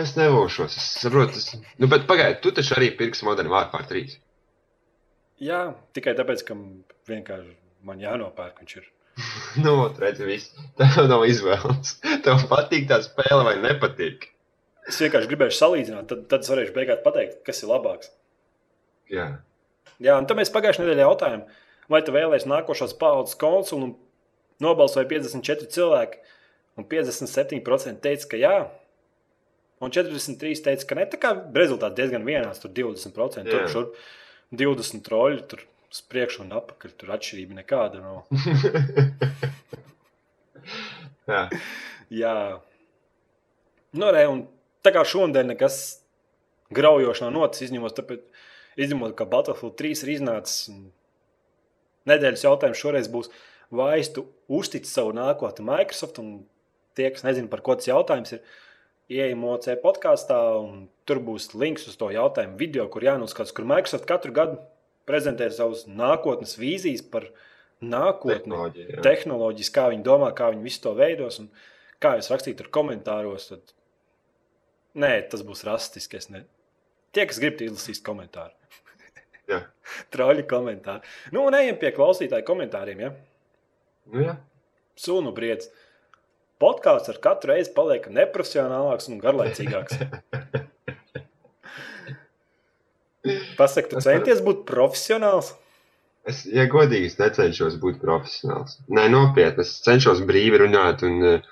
[0.03, 1.37] Es nevošos, es saprotu.
[1.41, 1.53] Es...
[1.81, 4.17] Nu, bet pagaidi, tu taču arī pirksi Modern Warfare 3.
[5.43, 5.61] Jā,
[5.97, 6.57] tikai tāpēc, ka
[7.11, 7.55] vienkārši
[7.89, 8.91] man jānopērk viņš ir.
[9.65, 10.53] Nu, redzi, viss.
[10.81, 11.97] Tev nav izvēles.
[12.25, 14.31] Tev patīk tā spēle vai nepatīk.
[14.91, 18.11] Es vienkārši gribēju salīdzināt, tad, tad es varēšu beigās pateikt, kas ir labāks.
[19.13, 19.27] Jā.
[20.03, 21.43] Jā, un tad mēs pagājušajā nedēļā jautājām,
[21.93, 23.93] vai tu vēlēsies nākošās paudzes konsoli, un
[24.63, 26.23] nobalsoja 54 cilvēki,
[26.81, 28.57] un 57% teica, ka jā,
[29.83, 31.05] un 43% teica, ka ne.
[31.13, 33.69] Tā kā rezultāts diezgan vienāds, tur 20%, tur Jā.
[33.71, 33.85] šur
[34.59, 35.61] 20 troļi, tur
[35.93, 38.17] uz priekšu un apakaļ, tur atšķirība nekāda nav.
[41.31, 41.43] Jā.
[42.13, 42.37] Jā,
[43.97, 44.43] nu, re, un
[44.83, 45.79] tā kā šodien nekas
[46.75, 48.25] graujošs nav noticis, izņemot, tāpēc,
[48.81, 50.73] izņemot, ka Battlefield 3 ir iznācis.
[52.09, 53.31] Nedēļas jautājums šoreiz būs,
[53.71, 56.43] vai es tu uztici savu nākotni Microsoft, un
[56.99, 58.43] tie, kas nezina, par ko tas jautājums ir,
[59.13, 64.09] ieejam OC podkāstā, un tur būs links uz to jautājumu video, kur jānoskatās, kur Microsoft
[64.09, 64.61] katru gadu
[65.09, 67.29] prezentē savus nākotnes vīzijas par
[67.83, 68.89] nākotni Tehnoloģija.
[68.89, 69.05] jā.
[69.05, 71.41] tehnoloģijas, kā viņi domā, kā viņi visu to veidos.
[71.43, 71.51] Un
[72.03, 73.75] kā jūs rakstītu ar komentāros, tad
[74.99, 76.21] nē, tas būs rasistiski.
[76.21, 76.45] es Ne...
[77.13, 78.55] Tie, kas grib, izlasīs komentāru.
[79.51, 79.61] Jā.
[80.15, 81.07] Troļi komentāri.
[81.35, 82.99] Nu, un ejam pie klausītāju komentāriem.
[83.05, 83.11] Ja?
[84.13, 84.37] Nu, jā.
[84.99, 85.69] Sunu briedz.
[86.63, 89.99] Podkāsts ar katru reizi paliek neprofesionālāks un garlaicīgāks.
[93.59, 95.53] Pasaki, tu centies būt profesionāls?
[96.27, 98.79] Es, ja godīgi, es necenšos būt profesionāls.
[98.91, 99.65] Nē, nopietni.
[99.67, 101.03] Es cenšos brīvi runāt.
[101.07, 101.43] Un, uh,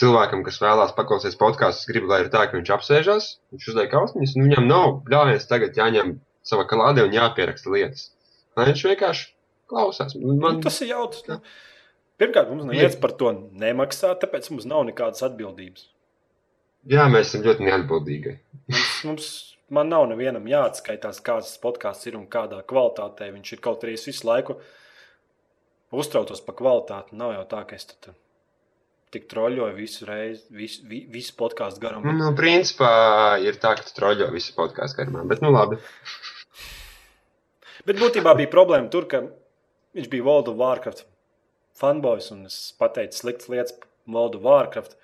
[0.00, 3.94] cilvēkam, kas vēlās paklausīties podkāstu, es gribu, lai ir tā, ka viņš apsēžas, viņš uzliek
[4.00, 6.16] austiņas, un viņam nav bļāviens tagad jāņem
[6.46, 8.08] sava klāde un jāpieraksta lietas.
[8.58, 9.30] Lai viņš vienkārši
[9.70, 10.16] klausās.
[10.18, 10.60] Man, Man...
[10.64, 11.24] Tas ir jautrs.
[11.30, 11.40] Nu.
[12.20, 13.32] Pirmkārt, mums neviens par to
[13.64, 15.88] nemaksā, tāpēc mums nav nekādas atbildības.
[16.90, 18.36] jā, mēs esam ļoti neatbildīgi.
[18.70, 19.30] Mums, mums,
[19.74, 23.62] man nav nevienam jāatskaitās, kāds podkāsts ir un kādā kvalitātē viņš ir.
[23.64, 24.58] Kaut arī es visu laiku
[25.94, 27.18] uztraucos par kvalitāti.
[27.18, 28.14] Nav jau tā, ka es tur
[29.14, 32.10] tik troļļoju visu reizi, visu, vi- visu podkāstu garumā.
[32.10, 32.92] Nu, nu, principā
[33.42, 35.24] ir tā, ka tu troļļo visu podkāstu garumā.
[35.30, 35.78] Bet, nu, labi.
[37.84, 39.22] Bet būtībā bija problēma tur, ka
[39.96, 41.04] viņš bija World of Warcraft
[41.78, 44.96] fanboys un es pateicu sliktas lietas par World of Warcraft.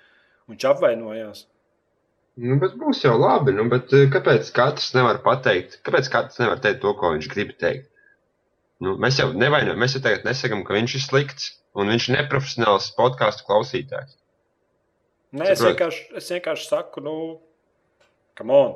[0.47, 1.45] un Viņš apvainojās.
[2.41, 3.53] Nu, bet būs jau labi.
[3.55, 5.77] Nu, bet, eh, kāpēc katrs nevar pateikt?
[5.85, 7.87] Kāpēc katrs nevar teikt to, ko viņš grib teikt?
[8.81, 12.17] Nu, mēs jau nevainojam, mēs jau tagad nesakām, ka viņš ir slikts un viņš ir
[12.17, 14.17] neprofesionāls podkāstu klausītājs.
[15.31, 17.13] Nē, es vienkārši, es vienkārši saku, nu,
[18.39, 18.73] come on.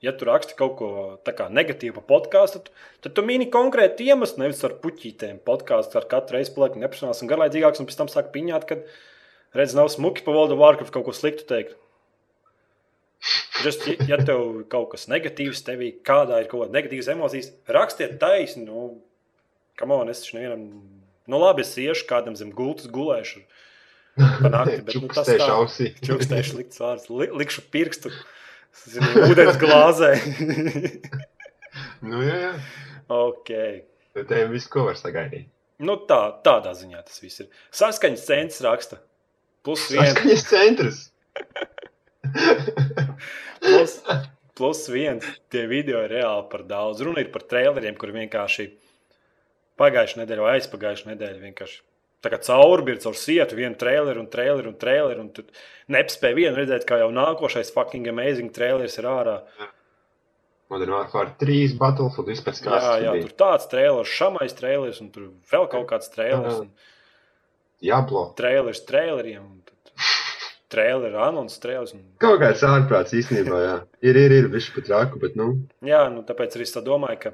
[0.00, 0.88] Ja tu raksti kaut ko
[1.50, 2.70] negatīvu par podkāstu, tad,
[3.02, 5.40] tad tu mini konkrēti iemeslu, nevis ar puķītēm.
[5.44, 8.78] Podkāsts ar katru reizi paliek neprofesionāls un garlaicīgāks, un pēc tam sāk piņāt, ka
[9.58, 11.74] redz, nav smuki pa World of Warcraft kaut ko sliktu teikt.
[13.64, 18.68] Just, ja- tev kaut kas negatīvs, tevī kādā ir kaut kāda negatīvas emocijas, rakstiet taisni.
[18.70, 19.02] Nu,
[19.76, 20.68] kam on, es taču nevienam,
[21.28, 23.44] nu labi, es iešu kādam zem gultas gulēšu.
[24.18, 25.50] Pa nakti, bet nu, tas tā.
[25.54, 25.92] ausī.
[26.06, 28.12] Čukstēšu likts vārds, li, likšu pirkstu
[28.92, 30.14] zinu, ūdens glāzē.
[32.02, 32.52] Nu, jā, jā.
[33.12, 33.52] ok.
[34.16, 35.46] Bet te viss, ko var sagaidīt.
[35.78, 37.52] Nu, tā, tādā ziņā tas viss ir.
[37.74, 38.98] Saskaņas centrs raksta.
[39.66, 40.10] Plus viens.
[40.10, 40.98] Saskaņas centrs.
[43.62, 43.94] plus,
[44.58, 45.28] plus viens.
[45.54, 47.04] Tie video ir reāli par daudz.
[47.06, 48.66] Runa ir par traileriem, kur vienkārši
[49.78, 51.80] pagājušā nedēļa vai aizpagājušā nedēļa vienkārši.
[52.18, 55.22] Tā kā caurbīrs caur sietu, vienu traileru un traileru un traileru.
[55.22, 55.44] Un tu
[55.94, 59.36] nespēji vienu redzēt, kā jau nākošais fucking amazing trailers ir ārā.
[60.68, 65.64] Modern Warfare 3, Battlefield, vispār Jā, jā, tur tāds trailers, šamais trailers, un tur vēl
[65.72, 66.58] kaut kāds trailers.
[66.66, 68.26] Un Jāblo.
[68.36, 69.46] trailers traileriem.
[70.74, 71.94] Traileru anonsu trailers.
[71.96, 72.02] Un...
[72.20, 73.76] Kaut kāds ārprāts īstenībā, jā.
[74.04, 75.54] Ir, ir, ir, viņš pat rāku, bet, nu,
[75.86, 77.32] Jā, nu, tāpēc arī es tā domāju, ka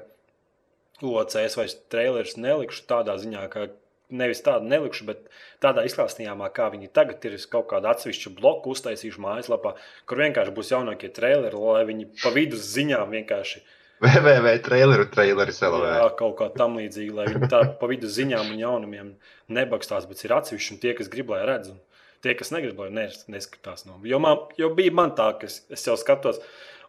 [1.03, 3.67] OCS vairs trailerus nelikšu tādā ziņā, ka
[4.15, 5.23] nevis tādu nelikšu, bet
[5.63, 7.33] tādā izklāstījumā, kā viņi tagad ir.
[7.39, 9.73] Es kaut kādu atsevišķu bloku uztaisīšu mājaslapā,
[10.07, 13.63] kur vienkārši būs jaunākie traileri, lai viņi pa vidus ziņām vienkārši
[14.03, 16.15] www traileru traileris Jā, LV.
[16.19, 19.11] kaut kā tam līdzīga, lai viņi tā pa vidu ziņām un jaunumiem
[19.55, 21.71] nebakstās, bet ir atsevišķi un tie, kas grib, lai redz.
[21.71, 21.79] Un
[22.21, 23.85] tie, kas negrib, lai nes- neskatās.
[23.87, 23.97] No.
[24.03, 26.41] Jo, man, jo bija man tā, ka es, es jau skatos,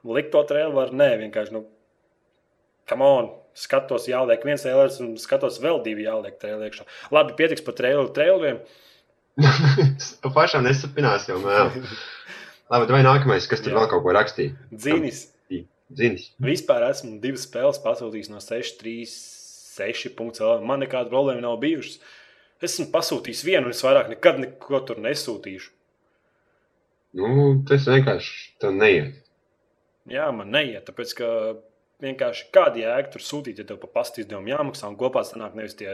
[0.05, 1.63] likt to traileru, var nē, vienkārši, nu,
[2.89, 6.89] come on, skatos, jāliek viens trailers un skatos vēl divi jāliek traileri iekšā.
[7.15, 8.61] Labi, pietiks par traileru traileriem.
[10.37, 11.73] Pašām nesapinās jau mēl.
[12.73, 13.81] Labi, vai nākamais, kas tur Jā.
[13.81, 14.57] vēl kaut ko rakstīja?
[14.73, 15.27] Dzīnis.
[15.95, 16.31] Zinis.
[16.43, 19.11] Vispār esmu divas spēles pasūtījis no 6, 3,
[19.79, 20.65] 6 punktiem.
[20.67, 22.01] Man nekāda problēma nav bijušas.
[22.67, 25.71] Esmu pasūtījis vienu, un es vairāk nekad neko tur nesūtīšu.
[27.21, 27.29] Nu,
[27.69, 29.23] tas vienkārši tā neiet.
[30.11, 31.29] Jā, man neiet, tāpēc ka
[32.05, 35.77] vienkārši kāda jēga tur sūtīt, ja tev pa pastu izdevumu jāmaksā, un kopā sanāk nevis
[35.79, 35.91] tie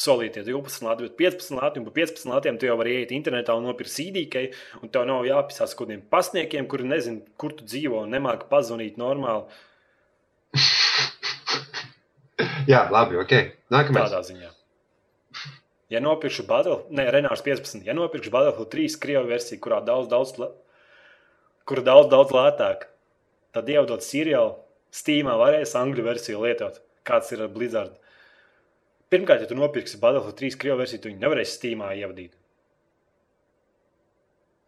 [0.00, 3.54] solītie 12 lati, bet 15 lati, un pa 15 latiem tu jau vari iet internetā
[3.54, 4.48] un nopirkt CD-kai,
[4.82, 9.44] un tev nav jāpisās kādiem pasniekiem, kuri nezina, kur tu dzīvo, un nemāki pazvanīt normāli
[12.70, 13.32] Jā, labi, ok.
[13.74, 14.08] Nākamais.
[14.08, 14.50] tādā ziņā.
[15.92, 20.32] Ja nopirkšu Battlefield, ne, Renārs 15, ja nopirkšu Battlefield 3 krievu versiju, kurā daudz, daudz,
[21.68, 22.88] kura daudz, daudz lētāk,
[23.54, 24.56] tad ievadot seriālu,
[24.94, 27.96] Steamā varēs angļu versiju lietot, kāds ir ar Blizzard.
[29.10, 32.36] Pirmkārt, ja tu nopirksi Battlefield 3 krievu versiju, tu viņu nevarēsi Steamā ievadīt.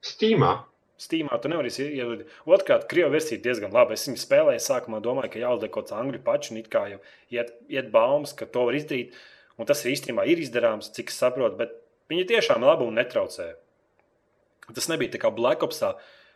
[0.07, 0.53] Steamā.
[1.01, 2.35] Steamā tu nevarēsi ievadīt.
[2.49, 3.97] Otrkārt, krievu versija diezgan labi.
[3.99, 7.01] Es viņu spēlēju, sākumā domāju, ka jāuzliek kaut kāds angļu pačs, un it kā jau
[7.35, 9.17] iet, iet baumas, ka to var izdarīt.
[9.61, 11.75] Un tas īstenībā ir izdarāms, cik es saprotu, bet
[12.13, 13.51] viņi tiešām labi un netraucē.
[14.73, 15.95] Tas nebija tā kā Black Opsā.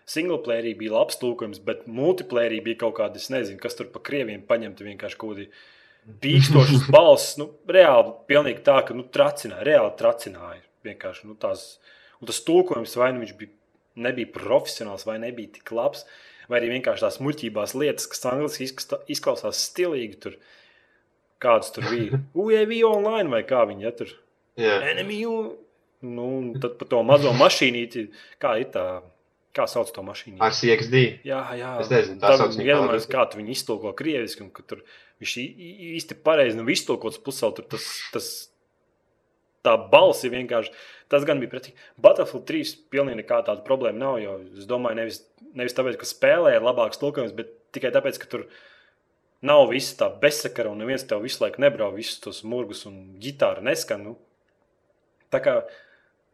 [0.08, 4.42] Singleplayerī bija labs tūkojums, bet multiplayerī bija kaut kāda, es nezinu, kas tur pa krieviem
[4.48, 5.50] paņemta vienkārši kaut kādi
[6.24, 7.36] pīkstošas balss.
[7.40, 10.64] Nu, reāli, pilnīgi tā, ka nu, tracināja, reāli tracināja.
[10.86, 11.74] Vienkārši, nu, tās,
[12.20, 13.52] un tas tūkojums vai nu viņš bija,
[14.00, 16.06] nebija profesionāls, vai nebija tik labs,
[16.50, 18.70] vai arī vienkārši tās muļķībās lietas, kas angliski
[19.12, 20.18] izklausās stilīgi.
[20.24, 20.40] Tur,
[21.42, 22.22] kāds tur bija?
[22.40, 24.14] UAV online vai kā viņi ja, tur?
[24.60, 24.80] Jā.
[24.90, 25.20] Enemy,
[26.08, 26.28] nu,
[26.60, 28.08] tad par to mazo mašīnīti,
[28.42, 28.86] kā ir tā,
[29.56, 30.38] kā sauc to mašīnu?
[30.44, 31.02] Ar CXD.
[31.26, 31.72] Jā, jā.
[31.82, 33.08] Es nezinu, tā sauc kādreiz.
[33.10, 34.84] kā tu viņu iztulko krieviski, un ka tur
[35.22, 35.34] viņš
[35.96, 38.30] īsti pareizi nav iztulkots pusē, tur tas, tas,
[39.66, 40.72] tā balss ir vienkārši,
[41.12, 41.74] tas gan bija pretī.
[42.00, 45.22] Battlefield 3 pilnīgi nekā tāda problēma nav, jo es domāju, nevis,
[45.58, 48.46] nevis tāpēc, ka spēlē ir labāks tulkojums, bet tikai tāpēc, ka tur
[49.46, 53.64] nav viss tā bezsakara, un neviens tev visu laiku nebrauc visus tos murgus, un ģitāra
[53.64, 54.04] neskan.
[54.06, 54.16] Nu.
[55.32, 55.60] Tā kā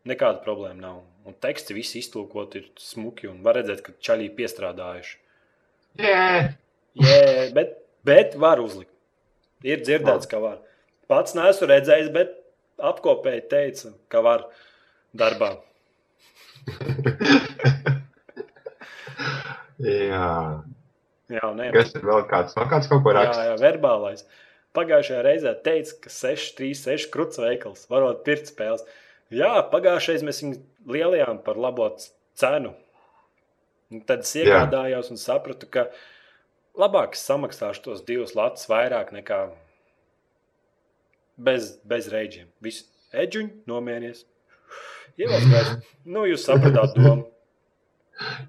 [0.08, 1.02] nekāda problēma nav.
[1.26, 5.16] Un teksti visi iztulkot ir smuki, un var redzēt, ka čaļi piestrādājuši.
[6.02, 6.26] Jā.
[6.96, 7.16] Jā,
[7.56, 7.74] bet,
[8.06, 8.92] bet var uzlikt.
[9.66, 10.60] Ir dzirdēts, ka var.
[11.10, 12.34] Pats neesmu redzējis, bet
[12.82, 14.46] apkopēji teica, ka var
[15.16, 15.56] darbā.
[19.76, 20.62] Jā.
[21.26, 22.54] Jā, nē, Kas ir vēl kāds?
[22.56, 23.46] Vēl kāds kaut ko jā, raksta?
[23.48, 24.22] jā verbālais.
[24.76, 28.84] Pagājušajā reizē teica, ka 6, 3, 6 krūts veikals varot pirkt spēles.
[29.34, 30.58] Jā, pagājušajā mēs viņu
[30.92, 31.88] lielajām par labo
[32.38, 32.74] cenu.
[33.90, 35.88] Un tad es iegādājos un sapratu, ka
[36.78, 39.40] labāk samaksāšu tos divus latus vairāk nekā
[41.36, 42.50] bez, bez reģiem.
[42.62, 44.24] Viss eģuņi nomierinies.
[45.16, 45.72] Ievēlēties,
[46.12, 47.24] nu, jūs sapratāt domu.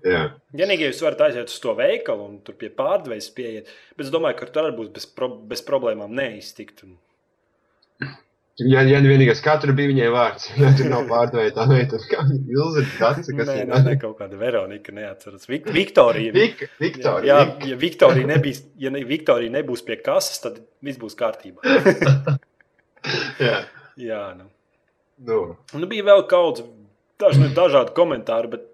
[0.05, 0.21] Jā.
[0.55, 4.13] Vienīgi, ja jūs varat aiziet uz to veikalu un tur pie pārdevējas pieiet, bet es
[4.13, 6.85] domāju, ka tur arī būs bez, pro, bez problēmām neiztikt.
[6.87, 6.95] Un,
[8.57, 12.23] Ja, ja nu vienīgais, tur bija viņai vārds, ja tur nav pārdevēja tā meita, kā
[12.25, 13.67] Ilze Dace, nē, kas ir.
[13.69, 15.45] nē, nē, kaut kāda Veronika neatceras.
[15.49, 16.33] Vik, Viktorija.
[16.33, 17.27] Vik, Viktorija.
[17.29, 21.61] Jā, ja Viktorija, nebīs, ja ne, Viktorija nebūs pie kases, tad viss būs kārtībā.
[23.47, 23.59] Jā.
[23.97, 24.49] Jā, nu.
[25.27, 25.37] Nu,
[25.73, 26.63] Nu, bija vēl kaut
[27.21, 28.65] kādi dažādi komentāri, bet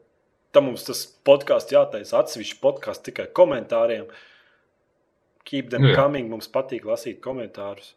[0.55, 4.07] tam mums tas podkāsts jātaisa atsevišķi podkāsts tikai komentāriem.
[5.43, 7.93] Keep them Nu coming, mums patīk lasīt komentārus.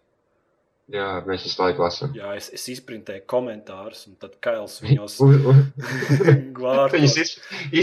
[0.93, 2.12] Jā, mēs visu laiku lasām.
[2.16, 7.16] Jā, es, es izprintēju komentārus, un tad Kails viņos Viņus glābs.
[7.22, 7.34] iz,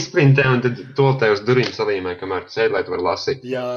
[0.01, 3.45] izprintē un tad to te uz durvīm salīmē, kamēr tu sēdi, lai tu varētu lasīt.
[3.47, 3.67] Jā,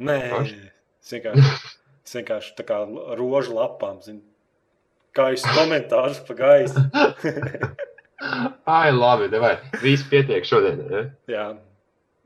[0.00, 0.18] nē,
[1.02, 1.48] es vienkārši,
[2.06, 2.82] es vienkārši tā kā
[3.18, 4.22] rožu lapām, zinu,
[5.16, 6.86] kā jūs komentārus pa gaisu.
[8.68, 9.54] Ai, labi, devai.
[9.80, 11.02] Viss pietiek šodien, ja?
[11.32, 11.44] Jā,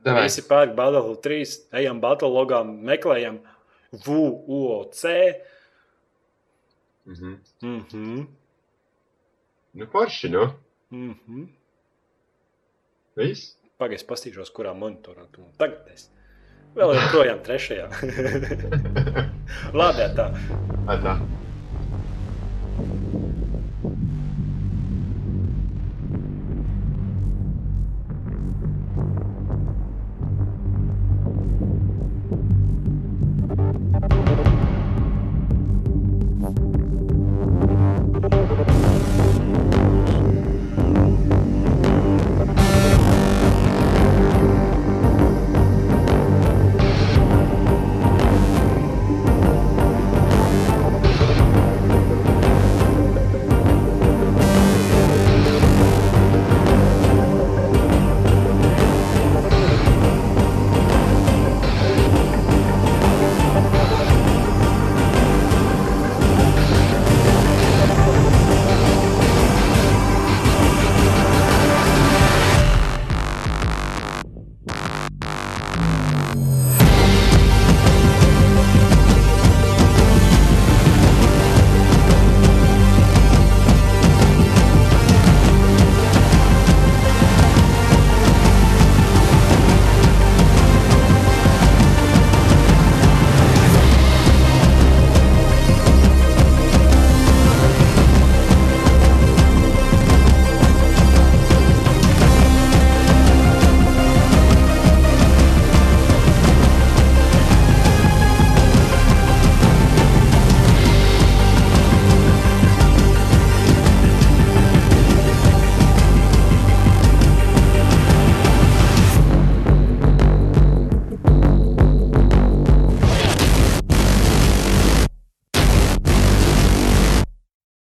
[0.04, 0.24] Devai.
[0.26, 3.36] visi pērk Battlefield 3, ejam Battlelogā, meklējam
[4.04, 5.04] VUOC.
[7.06, 7.34] Mhm.
[7.62, 8.24] Mhm,
[9.74, 10.44] Nu, forši, nu.
[10.94, 11.44] mhm.
[13.18, 13.56] Viss.
[13.78, 16.08] Pagaidzi, pastīšos, kurā monitorā tu tagad esi.
[16.74, 17.88] Vēl joprojām trešajā.
[19.78, 20.28] Labi, tā.
[20.86, 21.14] Tā.